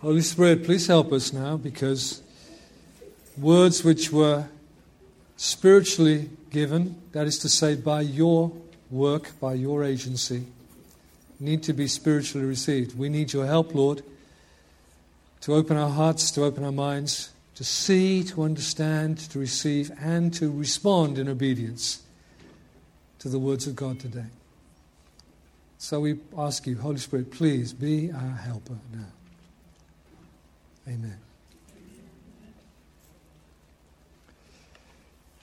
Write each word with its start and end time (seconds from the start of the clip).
Holy 0.00 0.20
Spirit, 0.20 0.62
please 0.62 0.86
help 0.86 1.12
us 1.12 1.32
now 1.32 1.56
because 1.56 2.22
words 3.36 3.82
which 3.82 4.12
were 4.12 4.46
spiritually 5.36 6.30
given, 6.50 6.94
that 7.10 7.26
is 7.26 7.36
to 7.40 7.48
say, 7.48 7.74
by 7.74 8.02
your 8.02 8.52
work, 8.92 9.32
by 9.40 9.54
your 9.54 9.82
agency, 9.82 10.46
need 11.40 11.64
to 11.64 11.72
be 11.72 11.88
spiritually 11.88 12.46
received. 12.46 12.96
We 12.96 13.08
need 13.08 13.32
your 13.32 13.46
help, 13.46 13.74
Lord, 13.74 14.04
to 15.40 15.54
open 15.54 15.76
our 15.76 15.90
hearts, 15.90 16.30
to 16.32 16.44
open 16.44 16.62
our 16.62 16.70
minds, 16.70 17.30
to 17.56 17.64
see, 17.64 18.22
to 18.22 18.44
understand, 18.44 19.18
to 19.30 19.40
receive, 19.40 19.90
and 20.00 20.32
to 20.34 20.48
respond 20.48 21.18
in 21.18 21.28
obedience 21.28 22.02
to 23.18 23.28
the 23.28 23.40
words 23.40 23.66
of 23.66 23.74
God 23.74 23.98
today. 23.98 24.26
So 25.78 25.98
we 25.98 26.20
ask 26.36 26.68
you, 26.68 26.76
Holy 26.78 26.98
Spirit, 26.98 27.32
please 27.32 27.72
be 27.72 28.12
our 28.12 28.36
helper 28.36 28.78
now. 28.92 29.17
Amen. 30.88 31.18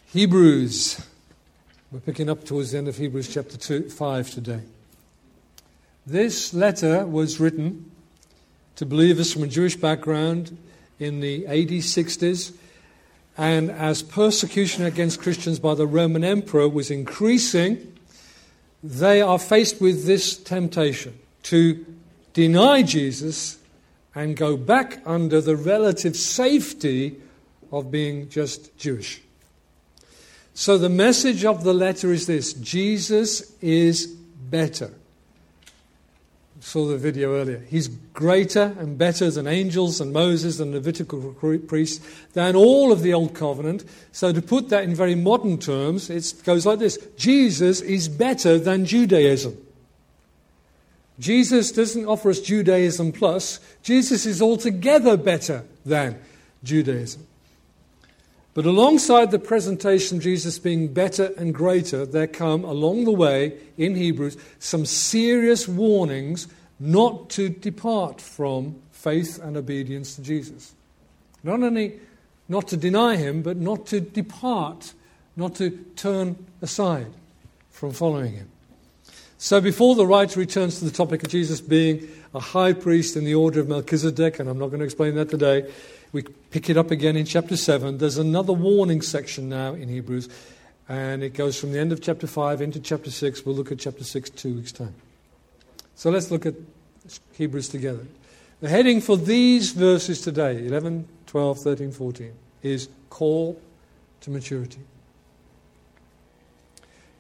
Hebrews. 0.08 1.06
We're 1.92 2.00
picking 2.00 2.32
up 2.32 2.46
towards 2.46 2.72
the 2.72 2.80
end 2.80 2.88
of 2.88 2.98
Hebrews 2.98 3.32
chapter 3.32 3.56
two, 3.56 3.88
5 3.88 4.32
today. 4.32 4.62
This 6.04 6.52
letter 6.52 7.06
was 7.06 7.40
written 7.40 7.92
to 8.78 8.88
believers 8.88 9.32
from 9.32 9.44
a 9.44 9.48
Jewish 9.48 9.76
background 9.76 10.58
in 10.98 11.20
the 11.20 11.46
AD 11.46 11.70
60s, 11.70 12.52
and 13.38 13.70
as 13.70 14.02
persecution 14.02 14.84
against 14.84 15.22
Christians 15.22 15.60
by 15.60 15.76
the 15.76 15.86
Roman 15.86 16.24
emperor 16.24 16.68
was 16.68 16.90
increasing, 16.90 17.96
they 18.84 19.22
are 19.22 19.38
faced 19.38 19.80
with 19.80 20.08
this 20.08 20.38
temptation 20.38 21.20
to 21.44 21.86
deny 22.34 22.82
Jesus 22.82 23.60
and 24.16 24.38
go 24.38 24.56
back 24.56 25.02
under 25.06 25.42
the 25.42 25.58
relative 25.58 26.16
safety 26.16 27.18
of 27.72 27.92
being 27.92 28.30
just 28.30 28.76
Jewish. 28.78 29.22
So 30.54 30.78
the 30.78 30.90
message 30.90 31.44
of 31.44 31.66
the 31.66 31.74
letter 31.74 32.14
is 32.14 32.26
this 32.26 32.54
Jesus 32.54 33.54
is 33.62 34.08
better. 34.08 34.94
Saw 36.62 36.88
the 36.88 36.98
video 36.98 37.36
earlier. 37.36 37.60
He's 37.60 37.90
greater 37.90 38.74
and 38.80 38.98
better 38.98 39.30
than 39.30 39.46
angels 39.46 40.00
and 40.00 40.14
Moses 40.14 40.60
and 40.60 40.72
Levitical 40.72 41.34
priests, 41.68 42.04
than 42.34 42.56
all 42.56 42.92
of 42.92 43.04
the 43.04 43.14
Old 43.14 43.36
Covenant. 43.36 43.84
So, 44.14 44.32
to 44.32 44.42
put 44.42 44.70
that 44.70 44.86
in 44.86 44.96
very 44.96 45.14
modern 45.14 45.60
terms, 45.60 46.10
it 46.10 46.34
goes 46.44 46.66
like 46.66 46.80
this 46.80 46.98
Jesus 47.18 47.82
is 47.82 48.08
better 48.08 48.58
than 48.58 48.86
Judaism. 48.86 49.65
Jesus 51.20 51.72
doesn't 51.72 52.06
offer 52.06 52.30
us 52.30 52.40
Judaism 52.40 53.12
plus, 53.12 53.60
Jesus 53.84 54.26
is 54.26 54.42
altogether 54.42 55.16
better 55.16 55.64
than 55.86 56.20
Judaism. 56.64 57.26
But 58.54 58.66
alongside 58.66 59.32
the 59.32 59.40
presentation 59.40 60.18
of 60.18 60.24
Jesus 60.24 60.60
being 60.60 60.94
better 60.94 61.34
and 61.38 61.54
greater, 61.54 62.06
there 62.06 62.28
come 62.28 62.64
along 62.64 63.04
the 63.04 63.12
way 63.12 63.58
in 63.78 63.96
Hebrews 63.96 64.38
some 64.60 64.86
serious 64.86 65.68
warnings 65.68 66.48
not 66.80 67.30
to 67.32 67.50
depart 67.50 68.22
from 68.22 68.76
faith 68.92 69.40
and 69.42 69.58
obedience 69.58 70.16
to 70.16 70.22
Jesus. 70.22 70.74
Not 71.44 71.64
only 71.64 72.00
not 72.48 72.68
to 72.70 72.78
deny 72.78 73.18
him, 73.18 73.42
but 73.42 73.58
not 73.58 73.88
to 73.88 74.00
depart, 74.00 74.94
not 75.36 75.56
to 75.56 75.72
turn 75.96 76.36
aside 76.62 77.12
from 77.72 77.92
following 77.92 78.34
him. 78.34 78.50
So, 79.38 79.60
before 79.60 79.96
the 79.96 80.08
writer 80.08 80.40
returns 80.40 80.80
to 80.80 80.86
the 80.86 80.92
topic 80.92 81.22
of 81.24 81.30
Jesus 81.30 81.60
being 81.60 82.08
a 82.34 82.40
high 82.40 82.72
priest 82.72 83.18
in 83.18 83.26
the 83.26 83.36
order 83.36 83.60
of 83.60 83.68
Melchizedek, 83.68 84.40
and 84.40 84.50
I'm 84.50 84.58
not 84.58 84.68
going 84.68 84.80
to 84.80 84.86
explain 84.86 85.16
that 85.16 85.30
today, 85.30 85.70
we 86.14 86.24
pick 86.24 86.70
it 86.70 86.78
up 86.78 86.90
again 86.90 87.18
in 87.18 87.26
chapter 87.26 87.58
7. 87.58 87.98
There's 87.98 88.18
another 88.18 88.54
warning 88.54 89.02
section 89.02 89.50
now 89.50 89.74
in 89.74 89.90
Hebrews, 89.90 90.30
and 90.88 91.22
it 91.22 91.34
goes 91.34 91.60
from 91.60 91.74
the 91.74 91.80
end 91.80 91.92
of 91.92 92.02
chapter 92.02 92.28
5 92.28 92.62
into 92.62 92.80
chapter 92.80 93.12
6. 93.12 93.46
We'll 93.46 93.56
look 93.56 93.74
at 93.74 93.80
chapter 93.80 94.06
6 94.06 94.30
two 94.30 94.56
weeks' 94.56 94.72
time. 94.72 94.96
So, 95.96 96.10
let's 96.10 96.32
look 96.32 96.46
at 96.46 96.56
Hebrews 97.34 97.68
together. 97.68 98.06
The 98.62 98.70
heading 98.70 99.02
for 99.02 99.18
these 99.18 99.74
verses 99.74 100.22
today, 100.22 100.66
11, 100.66 101.10
12, 101.28 101.60
13, 101.60 101.92
14, 101.92 102.32
is 102.64 102.88
Call 103.10 103.60
to 104.22 104.30
Maturity. 104.30 104.80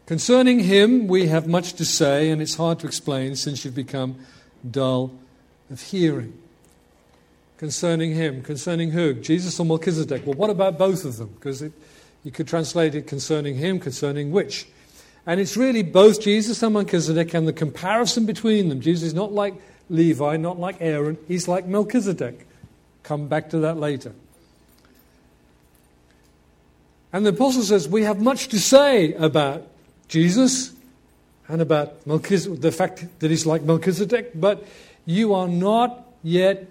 Concerning 0.05 0.59
him, 0.59 1.07
we 1.07 1.27
have 1.27 1.47
much 1.47 1.73
to 1.73 1.85
say, 1.85 2.29
and 2.29 2.41
it's 2.41 2.55
hard 2.55 2.79
to 2.79 2.88
explain 2.88 3.35
since 3.35 3.66
you've 3.66 3.73
become 3.73 4.16
dull 4.69 5.11
of 5.71 5.81
hearing. 5.81 6.38
Concerning 7.57 8.13
him, 8.13 8.43
concerning 8.43 8.91
who? 8.91 9.16
Jesus 9.16 9.59
or 9.59 9.66
Melchizedek? 9.66 10.25
Well, 10.25 10.35
what 10.35 10.49
about 10.51 10.77
both 10.77 11.05
of 11.05 11.17
them? 11.17 11.29
Because 11.29 11.63
you 12.23 12.31
could 12.31 12.47
translate 12.47 12.93
it 12.93 13.07
concerning 13.07 13.55
him, 13.55 13.79
concerning 13.79 14.31
which? 14.31 14.67
And 15.25 15.39
it's 15.39 15.57
really 15.57 15.81
both 15.81 16.22
Jesus 16.22 16.61
and 16.61 16.73
Melchizedek 16.73 17.33
and 17.33 17.47
the 17.47 17.53
comparison 17.53 18.27
between 18.27 18.69
them. 18.69 18.81
Jesus 18.81 19.07
is 19.07 19.13
not 19.16 19.31
like 19.31 19.55
Levi, 19.89 20.37
not 20.37 20.59
like 20.59 20.77
Aaron, 20.81 21.17
he's 21.27 21.47
like 21.47 21.66
Melchizedek. 21.66 22.47
Come 23.01 23.27
back 23.27 23.49
to 23.51 23.59
that 23.59 23.77
later. 23.77 24.13
And 27.13 27.25
the 27.25 27.29
apostle 27.29 27.63
says, 27.63 27.87
We 27.87 28.03
have 28.03 28.19
much 28.19 28.49
to 28.49 28.59
say 28.59 29.13
about 29.13 29.67
Jesus 30.07 30.73
and 31.47 31.61
about 31.61 32.05
Melchizedek, 32.07 32.61
the 32.61 32.71
fact 32.71 33.05
that 33.19 33.29
he's 33.29 33.45
like 33.45 33.61
Melchizedek, 33.61 34.31
but 34.35 34.66
you 35.05 35.33
are 35.33 35.47
not 35.47 36.07
yet 36.23 36.67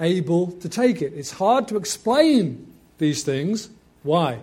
able 0.00 0.52
to 0.52 0.68
take 0.68 1.02
it. 1.02 1.12
It's 1.14 1.32
hard 1.32 1.68
to 1.68 1.76
explain 1.76 2.72
these 2.98 3.24
things. 3.24 3.68
Why? 4.02 4.40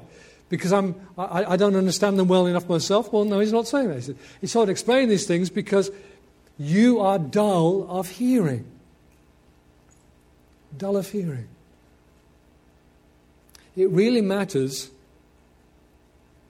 Because 0.50 0.74
I'm, 0.74 0.96
I, 1.18 1.54
I 1.54 1.56
don't 1.56 1.76
understand 1.76 2.20
them 2.20 2.28
well 2.28 2.46
enough 2.46 2.68
myself. 2.68 3.12
Well, 3.14 3.26
no, 3.26 3.40
he's 3.40 3.54
not 3.54 3.68
saying 3.68 3.90
that. 3.90 4.04
Said, 4.04 4.18
it's 4.42 4.54
hard 4.54 4.68
to 4.68 4.72
explain 4.72 5.10
these 5.10 5.26
things 5.26 5.50
because 5.50 5.92
you 6.58 7.00
are 7.00 7.18
dull 7.18 7.88
of 7.90 8.10
hearing. 8.10 8.66
Dull 10.78 10.98
of 10.98 11.10
hearing. 11.10 11.48
It 13.76 13.90
really 13.90 14.22
matters 14.22 14.92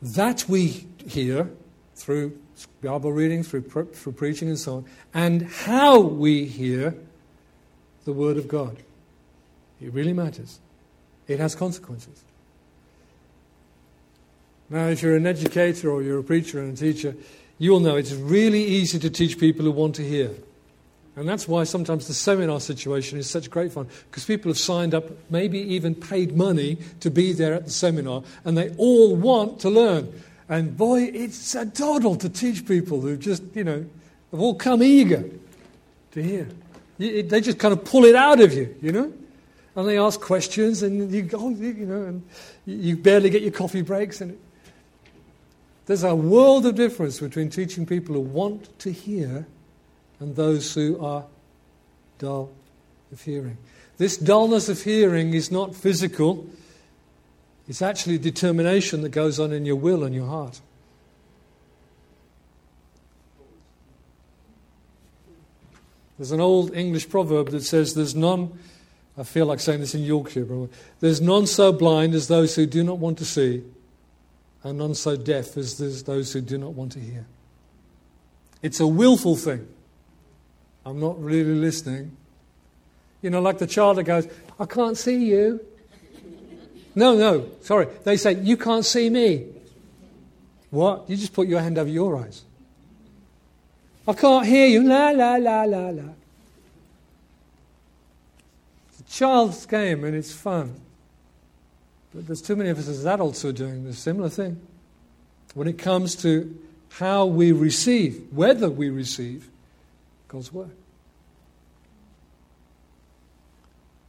that 0.01 0.49
we 0.49 0.87
hear 1.07 1.49
through 2.03 2.37
Bible 2.81 3.13
reading, 3.13 3.43
through, 3.43 3.61
through 3.61 4.11
preaching, 4.11 4.49
and 4.49 4.59
so 4.59 4.75
on, 4.75 4.85
and 5.13 5.43
how 5.43 6.01
we 6.01 6.43
hear 6.43 6.93
the 8.03 8.11
Word 8.11 8.35
of 8.35 8.49
God. 8.49 8.75
It 9.81 9.93
really 9.93 10.11
matters. 10.11 10.59
It 11.29 11.39
has 11.39 11.55
consequences. 11.55 12.21
Now, 14.69 14.87
if 14.87 15.01
you're 15.01 15.15
an 15.15 15.25
educator 15.25 15.89
or 15.89 16.03
you're 16.03 16.19
a 16.19 16.23
preacher 16.23 16.59
and 16.59 16.73
a 16.73 16.75
teacher, 16.75 17.15
you'll 17.57 17.79
know 17.79 17.95
it's 17.95 18.11
really 18.11 18.65
easy 18.65 18.99
to 18.99 19.09
teach 19.09 19.39
people 19.39 19.63
who 19.63 19.71
want 19.71 19.95
to 19.95 20.03
hear. 20.03 20.31
And 21.15 21.29
that's 21.29 21.47
why 21.47 21.63
sometimes 21.63 22.07
the 22.07 22.13
seminar 22.13 22.59
situation 22.59 23.17
is 23.17 23.29
such 23.29 23.49
great 23.49 23.71
fun, 23.71 23.87
because 24.09 24.25
people 24.25 24.49
have 24.49 24.57
signed 24.57 24.93
up, 24.93 25.05
maybe 25.29 25.59
even 25.59 25.95
paid 25.95 26.35
money 26.35 26.79
to 26.99 27.09
be 27.09 27.31
there 27.31 27.53
at 27.53 27.63
the 27.63 27.71
seminar, 27.71 28.23
and 28.43 28.57
they 28.57 28.71
all 28.75 29.15
want 29.15 29.61
to 29.61 29.69
learn. 29.69 30.11
And 30.49 30.75
boy, 30.77 31.03
it's 31.03 31.55
a 31.55 31.65
doddle 31.65 32.15
to 32.17 32.29
teach 32.29 32.65
people 32.65 33.01
who 33.01 33.17
just, 33.17 33.43
you 33.53 33.63
know, 33.63 33.85
have 34.31 34.39
all 34.39 34.55
come 34.55 34.83
eager 34.83 35.23
to 36.11 36.23
hear. 36.23 36.47
They 36.97 37.41
just 37.41 37.59
kind 37.59 37.73
of 37.73 37.83
pull 37.85 38.05
it 38.05 38.15
out 38.15 38.39
of 38.39 38.53
you, 38.53 38.75
you 38.81 38.91
know? 38.91 39.13
And 39.75 39.87
they 39.87 39.97
ask 39.97 40.21
questions, 40.21 40.83
and 40.83 41.11
you 41.11 41.23
go, 41.23 41.39
oh, 41.39 41.49
you 41.49 41.85
know, 41.85 42.03
and 42.03 42.23
you 42.65 42.95
barely 42.95 43.29
get 43.29 43.41
your 43.41 43.51
coffee 43.51 43.81
breaks. 43.81 44.21
And 44.21 44.37
there's 45.87 46.03
a 46.03 46.13
world 46.13 46.65
of 46.65 46.75
difference 46.75 47.19
between 47.19 47.49
teaching 47.49 47.85
people 47.85 48.15
who 48.15 48.21
want 48.21 48.77
to 48.79 48.91
hear 48.91 49.47
and 50.19 50.35
those 50.35 50.73
who 50.73 50.99
are 51.03 51.25
dull 52.19 52.51
of 53.11 53.21
hearing. 53.21 53.57
This 53.97 54.17
dullness 54.17 54.69
of 54.69 54.83
hearing 54.83 55.33
is 55.33 55.51
not 55.51 55.75
physical, 55.75 56.47
it's 57.67 57.81
actually 57.81 58.17
determination 58.17 59.01
that 59.01 59.09
goes 59.09 59.39
on 59.39 59.51
in 59.51 59.65
your 59.65 59.75
will 59.75 60.03
and 60.03 60.13
your 60.13 60.27
heart. 60.27 60.59
There's 66.17 66.31
an 66.31 66.41
old 66.41 66.75
English 66.75 67.09
proverb 67.09 67.49
that 67.49 67.63
says, 67.63 67.95
There's 67.95 68.15
none, 68.15 68.57
I 69.17 69.23
feel 69.23 69.45
like 69.45 69.59
saying 69.59 69.79
this 69.79 69.95
in 69.95 70.03
Yorkshire, 70.03 70.47
there's 70.99 71.21
none 71.21 71.47
so 71.47 71.71
blind 71.71 72.13
as 72.13 72.27
those 72.27 72.55
who 72.55 72.65
do 72.65 72.83
not 72.83 72.97
want 72.97 73.17
to 73.17 73.25
see, 73.25 73.63
and 74.63 74.77
none 74.77 74.95
so 74.95 75.15
deaf 75.15 75.57
as 75.57 76.03
those 76.03 76.33
who 76.33 76.41
do 76.41 76.57
not 76.57 76.73
want 76.73 76.91
to 76.93 76.99
hear. 76.99 77.25
It's 78.61 78.79
a 78.79 78.87
willful 78.87 79.35
thing. 79.35 79.67
I'm 80.85 80.99
not 80.99 81.21
really 81.21 81.55
listening. 81.55 82.15
You 83.21 83.29
know, 83.29 83.41
like 83.41 83.57
the 83.57 83.67
child 83.67 83.97
that 83.97 84.03
goes, 84.03 84.27
I 84.59 84.65
can't 84.65 84.97
see 84.97 85.25
you. 85.25 85.59
No, 86.95 87.15
no, 87.15 87.49
sorry. 87.61 87.87
They 88.03 88.17
say, 88.17 88.33
You 88.33 88.57
can't 88.57 88.85
see 88.85 89.09
me. 89.09 89.45
What? 90.69 91.09
You 91.09 91.15
just 91.15 91.33
put 91.33 91.47
your 91.47 91.61
hand 91.61 91.77
over 91.77 91.89
your 91.89 92.17
eyes. 92.17 92.43
I 94.07 94.13
can't 94.13 94.45
hear 94.45 94.67
you. 94.67 94.83
La, 94.83 95.09
la, 95.11 95.35
la, 95.35 95.63
la, 95.63 95.89
la. 95.89 96.09
It's 98.89 98.99
a 98.99 99.03
child's 99.03 99.65
game 99.65 100.03
and 100.03 100.15
it's 100.15 100.33
fun. 100.33 100.79
But 102.13 102.27
there's 102.27 102.41
too 102.41 102.55
many 102.55 102.69
of 102.69 102.77
us 102.77 102.87
as 102.87 103.05
adults 103.05 103.41
who 103.41 103.49
are 103.49 103.53
doing 103.53 103.85
the 103.85 103.93
similar 103.93 104.29
thing. 104.29 104.59
When 105.53 105.67
it 105.67 105.77
comes 105.77 106.15
to 106.17 106.59
how 106.89 107.25
we 107.25 107.51
receive, 107.51 108.27
whether 108.31 108.69
we 108.69 108.89
receive 108.89 109.49
God's 110.27 110.51
Word. 110.51 110.71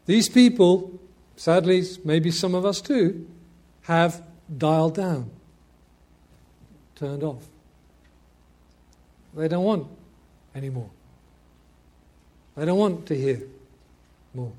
These 0.07 0.29
people, 0.29 0.99
sadly, 1.37 1.83
maybe 2.05 2.31
some 2.31 2.55
of 2.55 2.65
us 2.65 2.81
too, 2.81 3.27
have 3.83 4.23
dialed 4.57 4.95
down, 4.95 5.31
turned 6.95 7.23
off. 7.23 7.45
They 9.35 9.49
don't 9.49 9.65
want 9.65 9.87
anymore. 10.55 10.91
They 12.57 12.65
don't 12.65 12.79
want 12.79 13.07
to 13.07 13.17
hear 13.17 13.43
more. 14.33 14.53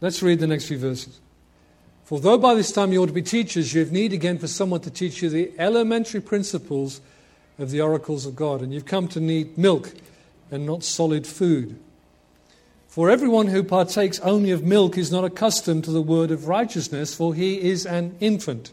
Let's 0.00 0.20
read 0.22 0.40
the 0.40 0.48
next 0.48 0.66
few 0.66 0.78
verses. 0.78 1.20
For 2.04 2.18
though 2.18 2.38
by 2.38 2.54
this 2.54 2.72
time 2.72 2.92
you 2.92 3.02
ought 3.02 3.06
to 3.06 3.12
be 3.12 3.22
teachers, 3.22 3.72
you 3.72 3.80
have 3.80 3.92
need 3.92 4.12
again 4.12 4.38
for 4.38 4.48
someone 4.48 4.80
to 4.80 4.90
teach 4.90 5.22
you 5.22 5.30
the 5.30 5.52
elementary 5.58 6.20
principles 6.20 7.00
of 7.58 7.70
the 7.70 7.80
oracles 7.80 8.26
of 8.26 8.34
God. 8.34 8.62
And 8.62 8.74
you've 8.74 8.84
come 8.84 9.06
to 9.08 9.20
need 9.20 9.56
milk 9.56 9.94
and 10.50 10.66
not 10.66 10.82
solid 10.82 11.26
food. 11.26 11.78
For 12.92 13.08
everyone 13.08 13.46
who 13.46 13.62
partakes 13.62 14.20
only 14.20 14.50
of 14.50 14.64
milk 14.64 14.98
is 14.98 15.10
not 15.10 15.24
accustomed 15.24 15.84
to 15.84 15.90
the 15.90 16.02
word 16.02 16.30
of 16.30 16.46
righteousness, 16.46 17.14
for 17.14 17.34
he 17.34 17.58
is 17.58 17.86
an 17.86 18.14
infant. 18.20 18.70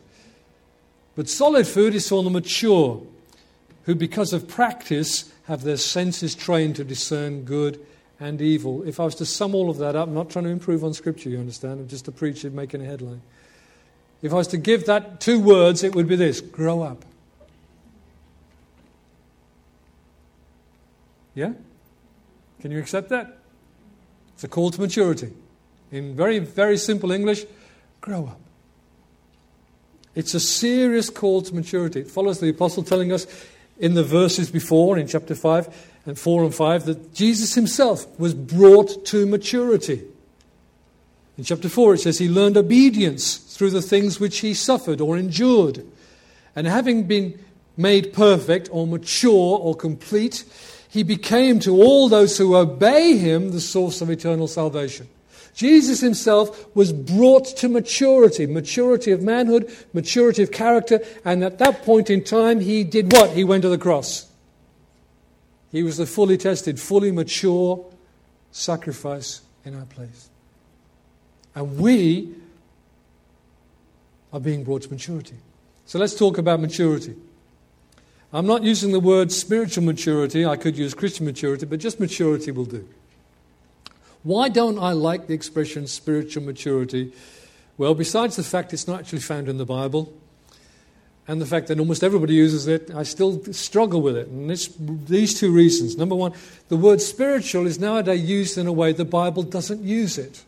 But 1.16 1.30
solid 1.30 1.66
food 1.66 1.96
is 1.96 2.10
for 2.10 2.22
the 2.22 2.30
mature, 2.30 3.02
who 3.84 3.96
because 3.96 4.34
of 4.34 4.46
practice 4.46 5.32
have 5.48 5.62
their 5.62 5.78
senses 5.78 6.36
trained 6.36 6.76
to 6.76 6.84
discern 6.84 7.46
good 7.46 7.80
and 8.20 8.42
evil. 8.42 8.84
If 8.84 9.00
I 9.00 9.06
was 9.06 9.16
to 9.16 9.26
sum 9.26 9.56
all 9.56 9.70
of 9.70 9.78
that 9.78 9.96
up, 9.96 10.10
I'm 10.10 10.14
not 10.14 10.30
trying 10.30 10.44
to 10.44 10.52
improve 10.52 10.84
on 10.84 10.94
Scripture, 10.94 11.30
you 11.30 11.40
understand? 11.40 11.80
I'm 11.80 11.88
just 11.88 12.10
a 12.10 12.12
preacher 12.12 12.50
making 12.50 12.82
a 12.82 12.86
headline. 12.86 13.22
If 14.22 14.34
I 14.34 14.36
was 14.36 14.48
to 14.48 14.58
give 14.58 14.86
that 14.88 15.22
two 15.22 15.40
words, 15.40 15.82
it 15.82 15.96
would 15.96 16.10
be 16.10 16.18
this 16.18 16.42
grow 16.42 16.82
up. 16.82 17.06
Yeah? 21.36 21.54
Can 22.60 22.72
you 22.72 22.80
accept 22.80 23.08
that? 23.12 23.39
It's 24.40 24.46
a 24.46 24.48
call 24.48 24.72
to 24.72 24.80
maturity. 24.80 25.34
In 25.92 26.16
very, 26.16 26.40
very 26.40 26.78
simple 26.78 27.12
English, 27.12 27.44
grow 28.00 28.28
up. 28.28 28.40
It's 30.16 30.34
a 30.34 30.40
serious 30.40 31.10
call 31.10 31.42
to 31.42 31.54
maturity. 31.54 32.00
It 32.00 32.08
follows 32.08 32.40
the 32.40 32.48
apostle 32.48 32.84
telling 32.84 33.12
us 33.12 33.28
in 33.80 33.96
the 33.96 34.04
verses 34.06 34.50
before, 34.50 34.98
in 34.98 35.08
chapter 35.08 35.36
5 35.36 35.88
and 36.06 36.18
4 36.18 36.44
and 36.46 36.56
5, 36.56 36.86
that 36.86 37.14
Jesus 37.14 37.56
himself 37.56 38.18
was 38.18 38.34
brought 38.34 39.06
to 39.08 39.26
maturity. 39.26 40.06
In 41.38 41.44
chapter 41.44 41.68
4, 41.68 41.96
it 41.96 41.98
says 41.98 42.18
he 42.18 42.30
learned 42.30 42.56
obedience 42.56 43.36
through 43.36 43.72
the 43.72 43.82
things 43.82 44.22
which 44.22 44.40
he 44.40 44.54
suffered 44.54 45.02
or 45.02 45.18
endured. 45.18 45.86
And 46.56 46.66
having 46.66 47.08
been 47.08 47.38
made 47.76 48.14
perfect 48.14 48.70
or 48.72 48.88
mature 48.88 49.60
or 49.60 49.76
complete, 49.76 50.46
he 50.90 51.04
became 51.04 51.60
to 51.60 51.82
all 51.82 52.10
those 52.10 52.38
who 52.38 52.56
obey 52.56 53.16
him 53.16 53.52
the 53.52 53.62
source 53.62 54.02
of 54.02 54.10
eternal 54.10 54.48
salvation. 54.48 55.08
Jesus 55.54 56.00
himself 56.00 56.74
was 56.76 56.92
brought 56.92 57.46
to 57.58 57.70
maturity, 57.70 58.48
maturity 58.48 59.12
of 59.12 59.22
manhood, 59.22 59.72
maturity 59.94 60.42
of 60.42 60.52
character, 60.52 61.00
and 61.24 61.44
at 61.44 61.60
that 61.60 61.84
point 61.84 62.10
in 62.10 62.24
time, 62.24 62.60
he 62.60 62.84
did 62.84 63.12
what? 63.12 63.32
He 63.32 63.44
went 63.44 63.64
to 63.64 63.70
the 63.70 63.78
cross. 63.78 64.28
He 65.72 65.84
was 65.84 65.98
the 65.98 66.06
fully 66.06 66.38
tested, 66.38 66.80
fully 66.80 67.12
mature 67.12 67.86
sacrifice 68.52 69.42
in 69.66 69.76
our 69.76 69.86
place. 69.86 70.30
And 71.54 71.78
we 71.78 72.34
are 74.34 74.40
being 74.40 74.64
brought 74.64 74.84
to 74.84 74.90
maturity. 74.90 75.36
So 75.86 76.00
let's 76.00 76.16
talk 76.16 76.38
about 76.38 76.60
maturity. 76.60 77.16
I'm 78.32 78.46
not 78.46 78.64
using 78.64 78.92
the 78.92 79.00
word 79.00 79.32
spiritual 79.32 79.84
maturity, 79.84 80.46
I 80.46 80.56
could 80.56 80.78
use 80.78 80.94
Christian 80.94 81.26
maturity, 81.26 81.66
but 81.66 81.80
just 81.80 82.00
maturity 82.00 82.52
will 82.52 82.66
do. 82.66 82.88
Why 84.24 84.50
don't 84.50 84.78
I 84.78 84.92
like 84.92 85.28
the 85.28 85.34
expression 85.34 85.88
spiritual 85.88 86.44
maturity? 86.44 87.14
Well, 87.78 87.96
besides 87.96 88.36
the 88.36 88.44
fact 88.44 88.74
it's 88.74 88.88
not 88.88 89.00
actually 89.00 89.20
found 89.20 89.48
in 89.48 89.58
the 89.58 89.66
Bible, 89.66 90.14
and 91.30 91.40
the 91.40 91.46
fact 91.46 91.68
that 91.68 91.80
almost 91.80 92.04
everybody 92.04 92.34
uses 92.34 92.66
it, 92.66 92.90
I 92.90 93.04
still 93.04 93.44
struggle 93.54 94.02
with 94.02 94.18
it. 94.18 94.28
And 94.30 94.50
it's 94.50 94.68
these 94.80 95.40
two 95.40 95.52
reasons. 95.52 95.96
Number 95.96 96.16
one, 96.16 96.34
the 96.70 96.76
word 96.76 97.02
spiritual 97.02 97.68
is 97.68 97.80
nowadays 97.80 98.28
used 98.28 98.58
in 98.58 98.66
a 98.66 98.74
way 98.74 98.94
the 98.94 99.06
Bible 99.06 99.44
doesn't 99.44 99.84
use 99.84 100.18
it, 100.18 100.44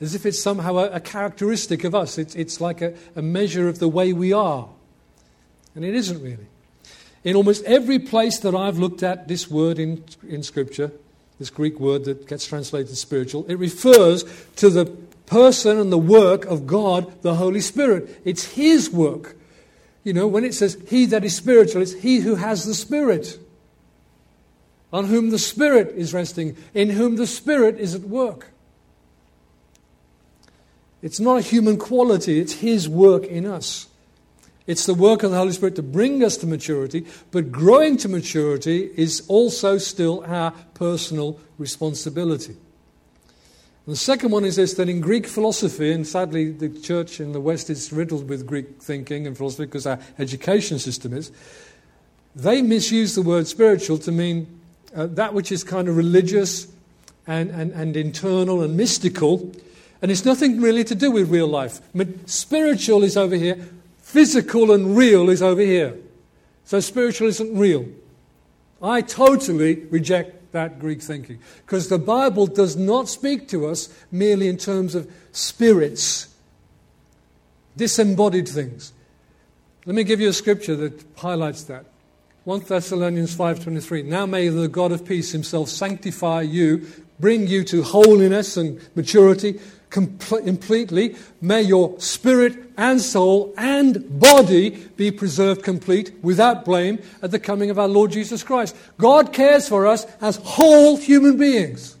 as 0.00 0.14
if 0.14 0.24
it's 0.24 0.40
somehow 0.40 0.76
a, 0.76 0.90
a 0.90 1.00
characteristic 1.00 1.82
of 1.82 1.96
us. 1.96 2.16
It's, 2.16 2.36
it's 2.36 2.60
like 2.60 2.80
a, 2.80 2.94
a 3.16 3.22
measure 3.22 3.68
of 3.68 3.80
the 3.80 3.88
way 3.88 4.12
we 4.12 4.32
are. 4.32 4.68
And 5.74 5.84
it 5.84 5.96
isn't 5.96 6.22
really. 6.22 6.46
In 7.24 7.36
almost 7.36 7.64
every 7.64 7.98
place 7.98 8.38
that 8.40 8.54
I've 8.54 8.78
looked 8.78 9.02
at 9.02 9.28
this 9.28 9.50
word 9.50 9.78
in, 9.78 10.04
in 10.28 10.42
Scripture, 10.42 10.92
this 11.38 11.50
Greek 11.50 11.80
word 11.80 12.04
that 12.04 12.28
gets 12.28 12.46
translated 12.46 12.96
spiritual, 12.96 13.46
it 13.48 13.54
refers 13.54 14.24
to 14.56 14.68
the 14.68 14.86
person 15.26 15.78
and 15.78 15.90
the 15.90 15.98
work 15.98 16.44
of 16.44 16.66
God, 16.66 17.22
the 17.22 17.36
Holy 17.36 17.60
Spirit. 17.60 18.20
It's 18.24 18.44
His 18.52 18.90
work. 18.90 19.36
You 20.04 20.12
know, 20.12 20.26
when 20.26 20.44
it 20.44 20.54
says 20.54 20.76
He 20.88 21.06
that 21.06 21.24
is 21.24 21.34
spiritual, 21.34 21.80
it's 21.80 21.94
He 21.94 22.18
who 22.18 22.34
has 22.34 22.66
the 22.66 22.74
Spirit, 22.74 23.38
on 24.92 25.06
whom 25.06 25.30
the 25.30 25.38
Spirit 25.38 25.94
is 25.96 26.12
resting, 26.12 26.56
in 26.74 26.90
whom 26.90 27.16
the 27.16 27.26
Spirit 27.26 27.80
is 27.80 27.94
at 27.94 28.02
work. 28.02 28.50
It's 31.00 31.20
not 31.20 31.38
a 31.38 31.42
human 31.42 31.78
quality, 31.78 32.38
it's 32.38 32.54
His 32.54 32.86
work 32.86 33.24
in 33.24 33.46
us. 33.46 33.88
It's 34.66 34.86
the 34.86 34.94
work 34.94 35.22
of 35.22 35.30
the 35.30 35.36
Holy 35.36 35.52
Spirit 35.52 35.76
to 35.76 35.82
bring 35.82 36.24
us 36.24 36.38
to 36.38 36.46
maturity, 36.46 37.06
but 37.30 37.52
growing 37.52 37.96
to 37.98 38.08
maturity 38.08 38.90
is 38.96 39.22
also 39.28 39.76
still 39.76 40.24
our 40.26 40.52
personal 40.72 41.38
responsibility. 41.58 42.56
And 43.86 43.92
the 43.92 43.98
second 43.98 44.30
one 44.30 44.46
is 44.46 44.56
this 44.56 44.74
that 44.74 44.88
in 44.88 45.02
Greek 45.02 45.26
philosophy, 45.26 45.92
and 45.92 46.06
sadly 46.06 46.50
the 46.50 46.70
church 46.70 47.20
in 47.20 47.32
the 47.32 47.40
West 47.40 47.68
is 47.68 47.92
riddled 47.92 48.28
with 48.28 48.46
Greek 48.46 48.80
thinking 48.80 49.26
and 49.26 49.36
philosophy 49.36 49.66
because 49.66 49.86
our 49.86 49.98
education 50.18 50.78
system 50.78 51.12
is, 51.12 51.30
they 52.34 52.62
misuse 52.62 53.14
the 53.14 53.22
word 53.22 53.46
spiritual 53.46 53.98
to 53.98 54.10
mean 54.10 54.60
uh, 54.94 55.06
that 55.06 55.34
which 55.34 55.52
is 55.52 55.62
kind 55.62 55.88
of 55.88 55.96
religious 55.96 56.68
and, 57.26 57.50
and, 57.50 57.72
and 57.72 57.96
internal 57.96 58.62
and 58.62 58.76
mystical, 58.76 59.52
and 60.00 60.10
it's 60.10 60.24
nothing 60.24 60.60
really 60.60 60.84
to 60.84 60.94
do 60.94 61.10
with 61.10 61.30
real 61.30 61.46
life. 61.46 61.80
Spiritual 62.26 63.04
is 63.04 63.16
over 63.16 63.36
here, 63.36 63.58
Physical 64.04 64.70
and 64.70 64.96
real 64.96 65.30
is 65.30 65.42
over 65.42 65.62
here. 65.62 65.96
So 66.64 66.78
spiritual 66.78 67.26
isn't 67.28 67.56
real. 67.58 67.86
I 68.82 69.00
totally 69.00 69.86
reject 69.86 70.52
that 70.52 70.78
Greek 70.78 71.00
thinking 71.00 71.38
because 71.64 71.88
the 71.88 71.98
Bible 71.98 72.46
does 72.46 72.76
not 72.76 73.08
speak 73.08 73.48
to 73.48 73.66
us 73.66 73.88
merely 74.12 74.46
in 74.46 74.58
terms 74.58 74.94
of 74.94 75.10
spirits, 75.32 76.28
disembodied 77.78 78.46
things. 78.46 78.92
Let 79.86 79.96
me 79.96 80.04
give 80.04 80.20
you 80.20 80.28
a 80.28 80.34
scripture 80.34 80.76
that 80.76 81.02
highlights 81.16 81.64
that. 81.64 81.86
1 82.44 82.60
Thessalonians 82.68 83.34
5:23 83.34 84.04
Now 84.04 84.26
may 84.26 84.48
the 84.48 84.68
God 84.68 84.92
of 84.92 85.06
peace 85.06 85.32
himself 85.32 85.70
sanctify 85.70 86.42
you 86.42 86.86
bring 87.18 87.46
you 87.46 87.64
to 87.64 87.82
holiness 87.82 88.58
and 88.58 88.78
maturity 88.94 89.58
completely. 89.94 91.14
May 91.40 91.62
your 91.62 91.98
spirit 92.00 92.56
and 92.76 93.00
soul 93.00 93.54
and 93.56 94.18
body 94.18 94.70
be 94.70 95.12
preserved 95.12 95.62
complete 95.62 96.12
without 96.20 96.64
blame 96.64 96.98
at 97.22 97.30
the 97.30 97.38
coming 97.38 97.70
of 97.70 97.78
our 97.78 97.86
Lord 97.86 98.10
Jesus 98.10 98.42
Christ. 98.42 98.76
God 98.98 99.32
cares 99.32 99.68
for 99.68 99.86
us 99.86 100.04
as 100.20 100.36
whole 100.42 100.96
human 100.96 101.36
beings 101.36 101.96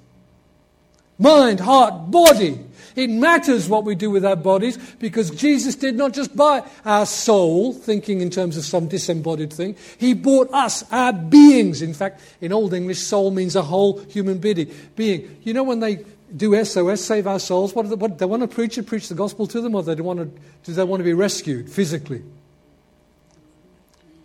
mind, 1.18 1.60
heart, 1.60 2.10
body. 2.10 2.58
It 2.96 3.10
matters 3.10 3.68
what 3.68 3.84
we 3.84 3.94
do 3.94 4.10
with 4.10 4.24
our 4.24 4.36
bodies 4.36 4.76
because 4.98 5.30
Jesus 5.30 5.74
did 5.74 5.96
not 5.96 6.12
just 6.12 6.36
buy 6.36 6.62
our 6.84 7.06
soul, 7.06 7.72
thinking 7.72 8.20
in 8.20 8.30
terms 8.30 8.56
of 8.56 8.64
some 8.64 8.88
disembodied 8.88 9.52
thing. 9.52 9.76
He 9.98 10.14
bought 10.14 10.48
us, 10.52 10.84
our 10.92 11.12
beings. 11.12 11.82
In 11.82 11.94
fact, 11.94 12.20
in 12.40 12.52
Old 12.52 12.72
English, 12.72 13.00
soul 13.00 13.30
means 13.30 13.56
a 13.56 13.62
whole 13.62 13.98
human 13.98 14.38
being 14.38 14.72
being. 14.94 15.40
You 15.42 15.54
know, 15.54 15.64
when 15.64 15.80
they 15.80 16.04
do 16.36 16.64
SOS, 16.64 17.00
save 17.04 17.26
our 17.26 17.38
souls? 17.38 17.74
What, 17.74 17.88
they, 17.88 17.94
what 17.94 18.18
they 18.18 18.26
want 18.26 18.42
to 18.42 18.48
preach 18.48 18.76
it, 18.78 18.86
preach 18.86 19.08
the 19.08 19.14
gospel 19.14 19.46
to 19.46 19.60
them, 19.60 19.74
or 19.74 19.82
they 19.82 19.94
want 19.94 20.18
to, 20.18 20.40
do 20.64 20.72
they 20.72 20.84
want 20.84 21.00
to 21.00 21.04
be 21.04 21.12
rescued 21.12 21.70
physically? 21.70 22.22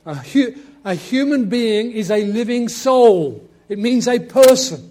A, 0.06 0.16
hu- 0.16 0.56
a 0.84 0.96
human 0.96 1.46
being 1.50 1.92
is 1.92 2.10
a 2.10 2.26
living 2.26 2.68
soul. 2.70 3.48
It 3.68 3.78
means 3.78 4.08
a 4.08 4.20
person. 4.20 4.90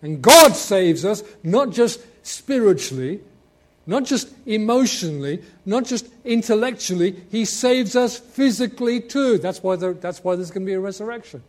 And 0.00 0.22
God 0.22 0.56
saves 0.56 1.04
us 1.04 1.22
not 1.42 1.70
just 1.70 2.00
spiritually, 2.22 3.20
not 3.86 4.04
just 4.04 4.28
emotionally, 4.46 5.42
not 5.66 5.84
just 5.84 6.06
intellectually, 6.24 7.22
He 7.30 7.44
saves 7.44 7.94
us 7.96 8.18
physically 8.18 9.00
too. 9.00 9.38
That's 9.38 9.62
why, 9.62 9.76
there, 9.76 9.92
that's 9.92 10.24
why 10.24 10.36
there's 10.36 10.50
going 10.50 10.64
to 10.64 10.70
be 10.70 10.74
a 10.74 10.80
resurrection. 10.80 11.42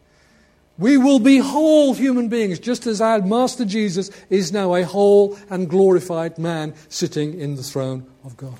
We 0.77 0.97
will 0.97 1.19
be 1.19 1.37
whole 1.37 1.93
human 1.93 2.29
beings, 2.29 2.59
just 2.59 2.87
as 2.87 2.99
our 2.99 3.21
Master 3.21 3.63
Jesus 3.63 4.09
is 4.29 4.51
now 4.51 4.73
a 4.73 4.83
whole 4.83 5.37
and 5.49 5.69
glorified 5.69 6.37
man 6.37 6.73
sitting 6.89 7.39
in 7.39 7.55
the 7.55 7.63
throne 7.63 8.07
of 8.23 8.35
God. 8.37 8.57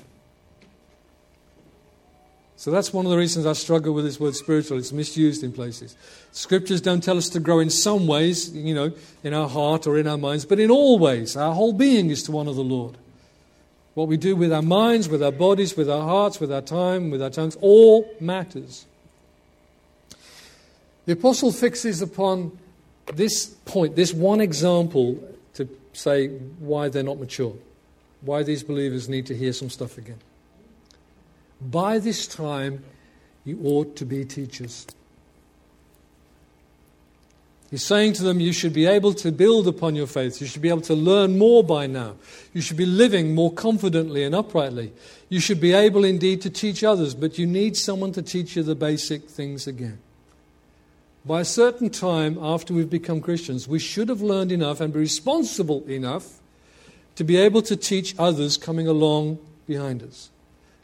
So 2.56 2.70
that's 2.70 2.94
one 2.94 3.04
of 3.04 3.10
the 3.10 3.18
reasons 3.18 3.44
I 3.44 3.52
struggle 3.52 3.92
with 3.92 4.04
this 4.04 4.18
word 4.18 4.34
spiritual. 4.36 4.78
It's 4.78 4.92
misused 4.92 5.42
in 5.42 5.52
places. 5.52 5.96
Scriptures 6.32 6.80
don't 6.80 7.02
tell 7.02 7.18
us 7.18 7.28
to 7.30 7.40
grow 7.40 7.58
in 7.58 7.68
some 7.68 8.06
ways, 8.06 8.54
you 8.54 8.74
know, 8.74 8.92
in 9.22 9.34
our 9.34 9.48
heart 9.48 9.86
or 9.86 9.98
in 9.98 10.06
our 10.06 10.16
minds, 10.16 10.46
but 10.46 10.58
in 10.58 10.70
all 10.70 10.98
ways. 10.98 11.36
Our 11.36 11.52
whole 11.52 11.74
being 11.74 12.08
is 12.10 12.22
to 12.22 12.38
honor 12.38 12.54
the 12.54 12.62
Lord. 12.62 12.96
What 13.94 14.08
we 14.08 14.16
do 14.16 14.34
with 14.34 14.52
our 14.52 14.62
minds, 14.62 15.08
with 15.08 15.22
our 15.22 15.32
bodies, 15.32 15.76
with 15.76 15.90
our 15.90 16.02
hearts, 16.02 16.40
with 16.40 16.52
our 16.52 16.62
time, 16.62 17.10
with 17.10 17.22
our 17.22 17.28
tongues, 17.28 17.58
all 17.60 18.08
matters. 18.18 18.86
The 21.06 21.12
apostle 21.12 21.52
fixes 21.52 22.00
upon 22.00 22.56
this 23.14 23.46
point, 23.46 23.96
this 23.96 24.14
one 24.14 24.40
example, 24.40 25.18
to 25.54 25.68
say 25.92 26.28
why 26.58 26.88
they're 26.88 27.02
not 27.02 27.18
mature, 27.18 27.54
why 28.22 28.42
these 28.42 28.62
believers 28.62 29.08
need 29.08 29.26
to 29.26 29.36
hear 29.36 29.52
some 29.52 29.70
stuff 29.70 29.98
again. 29.98 30.18
By 31.60 31.98
this 31.98 32.26
time, 32.26 32.84
you 33.44 33.60
ought 33.64 33.96
to 33.96 34.04
be 34.04 34.24
teachers. 34.24 34.86
He's 37.70 37.84
saying 37.84 38.12
to 38.14 38.22
them, 38.22 38.40
You 38.40 38.52
should 38.52 38.72
be 38.72 38.86
able 38.86 39.14
to 39.14 39.32
build 39.32 39.66
upon 39.66 39.96
your 39.96 40.06
faith. 40.06 40.40
You 40.40 40.46
should 40.46 40.62
be 40.62 40.68
able 40.68 40.82
to 40.82 40.94
learn 40.94 41.36
more 41.38 41.64
by 41.64 41.86
now. 41.86 42.14
You 42.52 42.60
should 42.60 42.76
be 42.76 42.86
living 42.86 43.34
more 43.34 43.52
confidently 43.52 44.22
and 44.22 44.34
uprightly. 44.34 44.92
You 45.28 45.40
should 45.40 45.60
be 45.60 45.72
able 45.72 46.04
indeed 46.04 46.40
to 46.42 46.50
teach 46.50 46.84
others, 46.84 47.14
but 47.14 47.38
you 47.38 47.46
need 47.46 47.76
someone 47.76 48.12
to 48.12 48.22
teach 48.22 48.56
you 48.56 48.62
the 48.62 48.74
basic 48.74 49.28
things 49.28 49.66
again. 49.66 49.98
By 51.26 51.40
a 51.40 51.44
certain 51.46 51.88
time 51.88 52.36
after 52.38 52.74
we've 52.74 52.90
become 52.90 53.22
Christians, 53.22 53.66
we 53.66 53.78
should 53.78 54.10
have 54.10 54.20
learned 54.20 54.52
enough 54.52 54.80
and 54.80 54.92
be 54.92 54.98
responsible 54.98 55.82
enough 55.88 56.40
to 57.16 57.24
be 57.24 57.36
able 57.36 57.62
to 57.62 57.76
teach 57.76 58.14
others 58.18 58.58
coming 58.58 58.86
along 58.86 59.38
behind 59.66 60.02
us. 60.02 60.28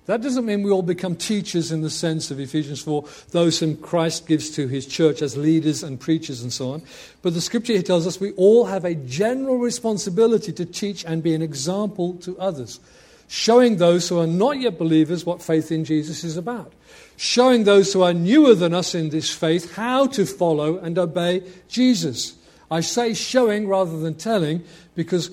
That 0.06 0.22
doesn't 0.22 0.46
mean 0.46 0.62
we 0.62 0.70
all 0.70 0.82
become 0.82 1.14
teachers 1.14 1.70
in 1.70 1.82
the 1.82 1.90
sense 1.90 2.30
of 2.30 2.40
Ephesians 2.40 2.80
4, 2.80 3.04
those 3.32 3.58
whom 3.58 3.76
Christ 3.76 4.26
gives 4.26 4.48
to 4.52 4.66
his 4.66 4.86
church 4.86 5.20
as 5.20 5.36
leaders 5.36 5.82
and 5.82 6.00
preachers 6.00 6.42
and 6.42 6.50
so 6.50 6.72
on. 6.72 6.82
But 7.20 7.34
the 7.34 7.42
scripture 7.42 7.74
here 7.74 7.82
tells 7.82 8.06
us 8.06 8.18
we 8.18 8.32
all 8.32 8.64
have 8.64 8.86
a 8.86 8.94
general 8.94 9.58
responsibility 9.58 10.52
to 10.54 10.64
teach 10.64 11.04
and 11.04 11.22
be 11.22 11.34
an 11.34 11.42
example 11.42 12.14
to 12.22 12.38
others, 12.38 12.80
showing 13.28 13.76
those 13.76 14.08
who 14.08 14.18
are 14.18 14.26
not 14.26 14.58
yet 14.58 14.78
believers 14.78 15.26
what 15.26 15.42
faith 15.42 15.70
in 15.70 15.84
Jesus 15.84 16.24
is 16.24 16.38
about 16.38 16.72
showing 17.20 17.64
those 17.64 17.92
who 17.92 18.00
are 18.00 18.14
newer 18.14 18.54
than 18.54 18.72
us 18.72 18.94
in 18.94 19.10
this 19.10 19.30
faith 19.30 19.74
how 19.74 20.06
to 20.06 20.24
follow 20.24 20.78
and 20.78 20.98
obey 20.98 21.42
Jesus. 21.68 22.34
I 22.70 22.80
say 22.80 23.12
showing 23.12 23.68
rather 23.68 23.98
than 23.98 24.14
telling 24.14 24.64
because 24.94 25.30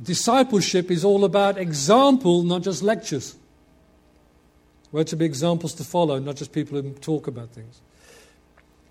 discipleship 0.00 0.88
is 0.88 1.04
all 1.04 1.24
about 1.24 1.58
example, 1.58 2.44
not 2.44 2.62
just 2.62 2.84
lectures. 2.84 3.34
We're 4.92 5.02
to 5.02 5.16
be 5.16 5.24
examples 5.24 5.74
to 5.74 5.84
follow, 5.84 6.20
not 6.20 6.36
just 6.36 6.52
people 6.52 6.80
who 6.80 6.92
talk 6.92 7.26
about 7.26 7.50
things. 7.50 7.80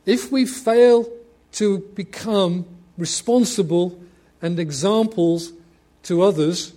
If 0.06 0.30
we 0.30 0.46
fail 0.46 1.10
to 1.54 1.80
become 1.96 2.66
responsible 2.98 3.98
and 4.42 4.60
examples 4.60 5.54
to 6.04 6.22
others, 6.22 6.74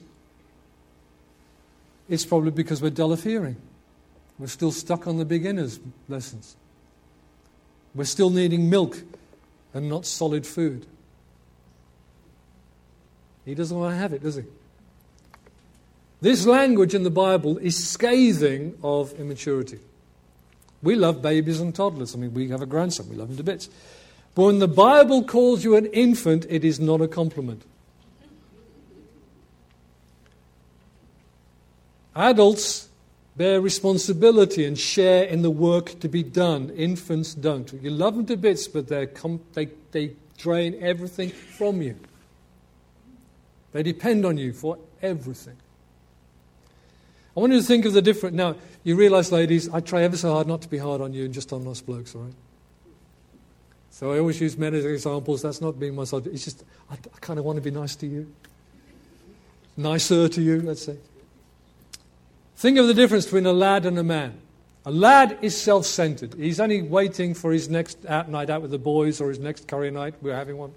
it's 2.08 2.24
probably 2.24 2.52
because 2.52 2.80
we're 2.80 2.90
dull 2.90 3.10
of 3.10 3.24
hearing. 3.24 3.56
We're 4.38 4.46
still 4.46 4.72
stuck 4.72 5.06
on 5.06 5.18
the 5.18 5.24
beginner's 5.24 5.78
lessons. 6.08 6.56
We're 7.94 8.04
still 8.04 8.30
needing 8.30 8.70
milk 8.70 9.02
and 9.74 9.88
not 9.88 10.06
solid 10.06 10.46
food. 10.46 10.86
He 13.44 13.54
doesn't 13.54 13.76
want 13.76 13.92
to 13.92 13.98
have 13.98 14.12
it, 14.12 14.22
does 14.22 14.36
he? 14.36 14.44
This 16.20 16.46
language 16.46 16.94
in 16.94 17.02
the 17.02 17.10
Bible 17.10 17.58
is 17.58 17.88
scathing 17.88 18.78
of 18.82 19.12
immaturity. 19.18 19.80
We 20.82 20.94
love 20.94 21.20
babies 21.20 21.60
and 21.60 21.74
toddlers. 21.74 22.14
I 22.14 22.18
mean, 22.18 22.32
we 22.32 22.48
have 22.48 22.62
a 22.62 22.66
grandson, 22.66 23.08
we 23.08 23.16
love 23.16 23.30
him 23.30 23.36
to 23.36 23.42
bits. 23.42 23.68
But 24.34 24.44
when 24.44 24.58
the 24.60 24.68
Bible 24.68 25.24
calls 25.24 25.64
you 25.64 25.76
an 25.76 25.86
infant, 25.86 26.46
it 26.48 26.64
is 26.64 26.80
not 26.80 27.00
a 27.00 27.08
compliment. 27.08 27.62
Adults 32.14 32.88
bear 33.36 33.60
responsibility 33.60 34.64
and 34.64 34.78
share 34.78 35.24
in 35.24 35.42
the 35.42 35.50
work 35.50 35.98
to 36.00 36.08
be 36.08 36.22
done. 36.22 36.70
Infants 36.70 37.34
don't. 37.34 37.72
You 37.72 37.90
love 37.90 38.16
them 38.16 38.26
to 38.26 38.36
bits, 38.36 38.68
but 38.68 39.14
com- 39.14 39.40
they, 39.54 39.68
they 39.92 40.12
drain 40.38 40.76
everything 40.80 41.30
from 41.30 41.82
you. 41.82 41.96
They 43.72 43.82
depend 43.82 44.26
on 44.26 44.36
you 44.36 44.52
for 44.52 44.78
everything. 45.00 45.56
I 47.34 47.40
want 47.40 47.52
you 47.52 47.60
to 47.60 47.64
think 47.64 47.86
of 47.86 47.94
the 47.94 48.02
different. 48.02 48.36
Now, 48.36 48.56
you 48.84 48.94
realize, 48.94 49.32
ladies, 49.32 49.68
I 49.70 49.80
try 49.80 50.02
ever 50.02 50.16
so 50.16 50.32
hard 50.32 50.46
not 50.46 50.60
to 50.62 50.68
be 50.68 50.76
hard 50.76 51.00
on 51.00 51.14
you 51.14 51.24
and 51.24 51.32
just 51.32 51.52
on 51.52 51.66
us 51.66 51.80
blokes, 51.80 52.14
all 52.14 52.22
right? 52.22 52.34
So 53.90 54.12
I 54.12 54.18
always 54.18 54.40
use 54.40 54.58
men 54.58 54.74
as 54.74 54.84
examples. 54.84 55.40
That's 55.42 55.60
not 55.60 55.78
being 55.78 55.94
my 55.94 56.04
subject. 56.04 56.34
It's 56.34 56.44
just, 56.44 56.64
I, 56.90 56.94
I 56.94 57.18
kind 57.20 57.38
of 57.38 57.46
want 57.46 57.56
to 57.56 57.62
be 57.62 57.70
nice 57.70 57.96
to 57.96 58.06
you. 58.06 58.30
Nicer 59.76 60.28
to 60.28 60.42
you, 60.42 60.60
let's 60.60 60.84
say. 60.84 60.96
Think 62.56 62.78
of 62.78 62.86
the 62.86 62.94
difference 62.94 63.24
between 63.24 63.46
a 63.46 63.52
lad 63.52 63.86
and 63.86 63.98
a 63.98 64.04
man. 64.04 64.38
A 64.84 64.90
lad 64.90 65.38
is 65.42 65.60
self 65.60 65.86
centered. 65.86 66.34
He's 66.34 66.58
only 66.58 66.82
waiting 66.82 67.34
for 67.34 67.52
his 67.52 67.68
next 67.68 68.04
out 68.06 68.28
night 68.28 68.50
out 68.50 68.62
with 68.62 68.70
the 68.70 68.78
boys 68.78 69.20
or 69.20 69.28
his 69.28 69.38
next 69.38 69.68
curry 69.68 69.90
night. 69.90 70.14
We're 70.20 70.34
having 70.34 70.56
one. 70.58 70.72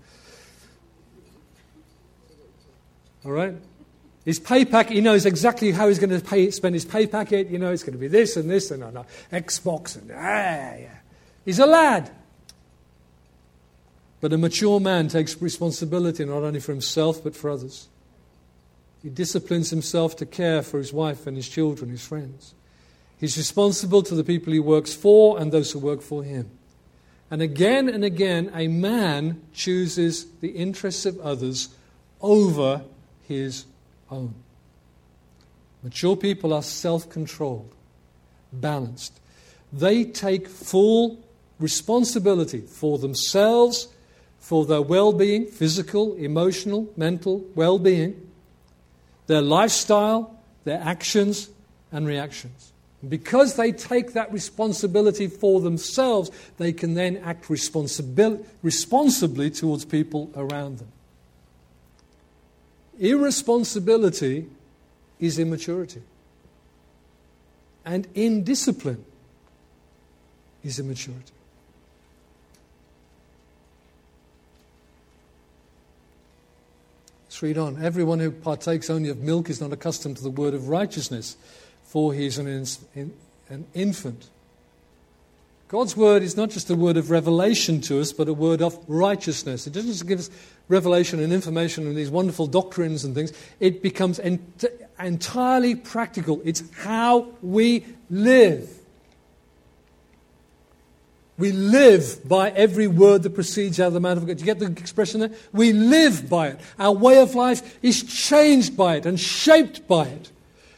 All 3.25 3.31
right? 3.31 3.55
His 4.23 4.39
pay 4.39 4.65
packet, 4.65 4.93
he 4.93 5.01
knows 5.01 5.25
exactly 5.25 5.71
how 5.71 5.87
he's 5.87 5.99
going 5.99 6.09
to 6.09 6.19
pay, 6.19 6.49
spend 6.51 6.73
his 6.73 6.85
pay 6.85 7.05
packet. 7.05 7.49
You 7.49 7.59
know, 7.59 7.71
it's 7.71 7.83
going 7.83 7.93
to 7.93 7.99
be 7.99 8.07
this 8.07 8.37
and 8.37 8.49
this 8.49 8.71
and 8.71 8.83
uh, 8.83 9.03
Xbox 9.31 9.95
and 9.95 10.11
ah, 10.11 10.15
yeah. 10.15 10.97
He's 11.43 11.59
a 11.59 11.65
lad. 11.65 12.11
But 14.21 14.33
a 14.33 14.37
mature 14.37 14.79
man 14.79 15.07
takes 15.07 15.39
responsibility 15.41 16.25
not 16.25 16.43
only 16.43 16.59
for 16.59 16.71
himself 16.71 17.23
but 17.23 17.35
for 17.35 17.49
others. 17.49 17.87
He 19.05 19.11
disciplines 19.11 19.69
himself 19.69 20.15
to 20.15 20.25
care 20.25 20.63
for 20.63 20.79
his 20.79 20.91
wife 20.91 21.27
and 21.27 21.37
his 21.37 21.47
children, 21.47 21.91
his 21.91 22.03
friends. 22.03 22.55
He's 23.19 23.37
responsible 23.37 24.01
to 24.01 24.15
the 24.15 24.23
people 24.23 24.51
he 24.51 24.59
works 24.59 24.95
for 24.95 25.39
and 25.39 25.51
those 25.51 25.71
who 25.71 25.77
work 25.77 26.01
for 26.01 26.23
him. 26.23 26.49
And 27.29 27.39
again 27.39 27.87
and 27.87 28.03
again, 28.03 28.49
a 28.55 28.67
man 28.67 29.43
chooses 29.53 30.25
the 30.41 30.47
interests 30.47 31.05
of 31.05 31.19
others 31.19 31.69
over 32.19 32.81
his 33.27 33.65
own. 34.09 34.33
Mature 35.83 36.15
people 36.15 36.51
are 36.51 36.63
self 36.63 37.07
controlled, 37.07 37.75
balanced. 38.51 39.19
They 39.71 40.03
take 40.03 40.47
full 40.47 41.23
responsibility 41.59 42.61
for 42.61 42.97
themselves, 42.97 43.87
for 44.39 44.65
their 44.65 44.81
well 44.81 45.13
being, 45.13 45.45
physical, 45.45 46.15
emotional, 46.15 46.91
mental 46.97 47.45
well 47.53 47.77
being 47.77 48.31
their 49.27 49.41
lifestyle, 49.41 50.39
their 50.63 50.79
actions, 50.79 51.49
and 51.91 52.07
reactions. 52.07 52.71
Because 53.07 53.55
they 53.55 53.71
take 53.71 54.13
that 54.13 54.31
responsibility 54.33 55.27
for 55.27 55.61
themselves, 55.61 56.31
they 56.57 56.73
can 56.73 56.95
then 56.95 57.17
act 57.17 57.45
responsibil- 57.45 58.43
responsibly 58.63 59.51
towards 59.51 59.85
people 59.85 60.31
around 60.35 60.79
them. 60.79 60.87
Irresponsibility 62.99 64.47
is 65.19 65.37
immaturity. 65.37 66.01
And 67.83 68.07
indiscipline 68.15 69.05
is 70.63 70.79
immaturity. 70.79 71.31
Let's 77.35 77.43
read 77.43 77.57
on. 77.57 77.83
Everyone 77.83 78.19
who 78.19 78.31
partakes 78.31 78.89
only 78.89 79.09
of 79.09 79.19
milk 79.19 79.49
is 79.49 79.59
not 79.59 79.73
accustomed 79.73 80.15
to 80.15 80.23
the 80.23 80.29
word 80.29 80.53
of 80.53 80.69
righteousness, 80.69 81.35
for 81.83 82.13
he 82.13 82.27
is 82.27 82.37
an, 82.37 82.47
in, 82.47 83.13
an 83.49 83.65
infant. 83.73 84.29
God's 85.67 85.97
word 85.97 86.23
is 86.23 86.37
not 86.37 86.49
just 86.49 86.69
a 86.69 86.75
word 86.75 86.95
of 86.95 87.11
revelation 87.11 87.81
to 87.81 87.99
us, 87.99 88.13
but 88.13 88.29
a 88.29 88.33
word 88.33 88.61
of 88.61 88.79
righteousness. 88.87 89.67
It 89.67 89.73
doesn't 89.73 89.91
just 89.91 90.07
give 90.07 90.19
us 90.19 90.29
revelation 90.69 91.19
and 91.19 91.33
information 91.33 91.85
and 91.87 91.97
these 91.97 92.09
wonderful 92.09 92.47
doctrines 92.47 93.03
and 93.03 93.13
things. 93.13 93.33
It 93.59 93.83
becomes 93.83 94.17
ent- 94.21 94.63
entirely 94.97 95.75
practical. 95.75 96.41
It's 96.45 96.63
how 96.73 97.33
we 97.41 97.85
live. 98.09 98.79
We 101.37 101.51
live 101.51 102.27
by 102.27 102.49
every 102.51 102.87
word 102.87 103.23
that 103.23 103.31
proceeds 103.31 103.79
out 103.79 103.87
of 103.87 103.93
the 103.93 103.99
mouth 103.99 104.17
of 104.17 104.25
God. 104.25 104.37
Do 104.37 104.41
you 104.41 104.45
get 104.45 104.59
the 104.59 104.67
expression 104.67 105.19
there? 105.19 105.31
We 105.51 105.73
live 105.73 106.29
by 106.29 106.49
it. 106.49 106.59
Our 106.79 106.93
way 106.93 107.19
of 107.19 107.35
life 107.35 107.77
is 107.83 108.03
changed 108.03 108.77
by 108.77 108.95
it 108.95 109.05
and 109.05 109.19
shaped 109.19 109.85
by 109.87 110.07
it. 110.07 110.31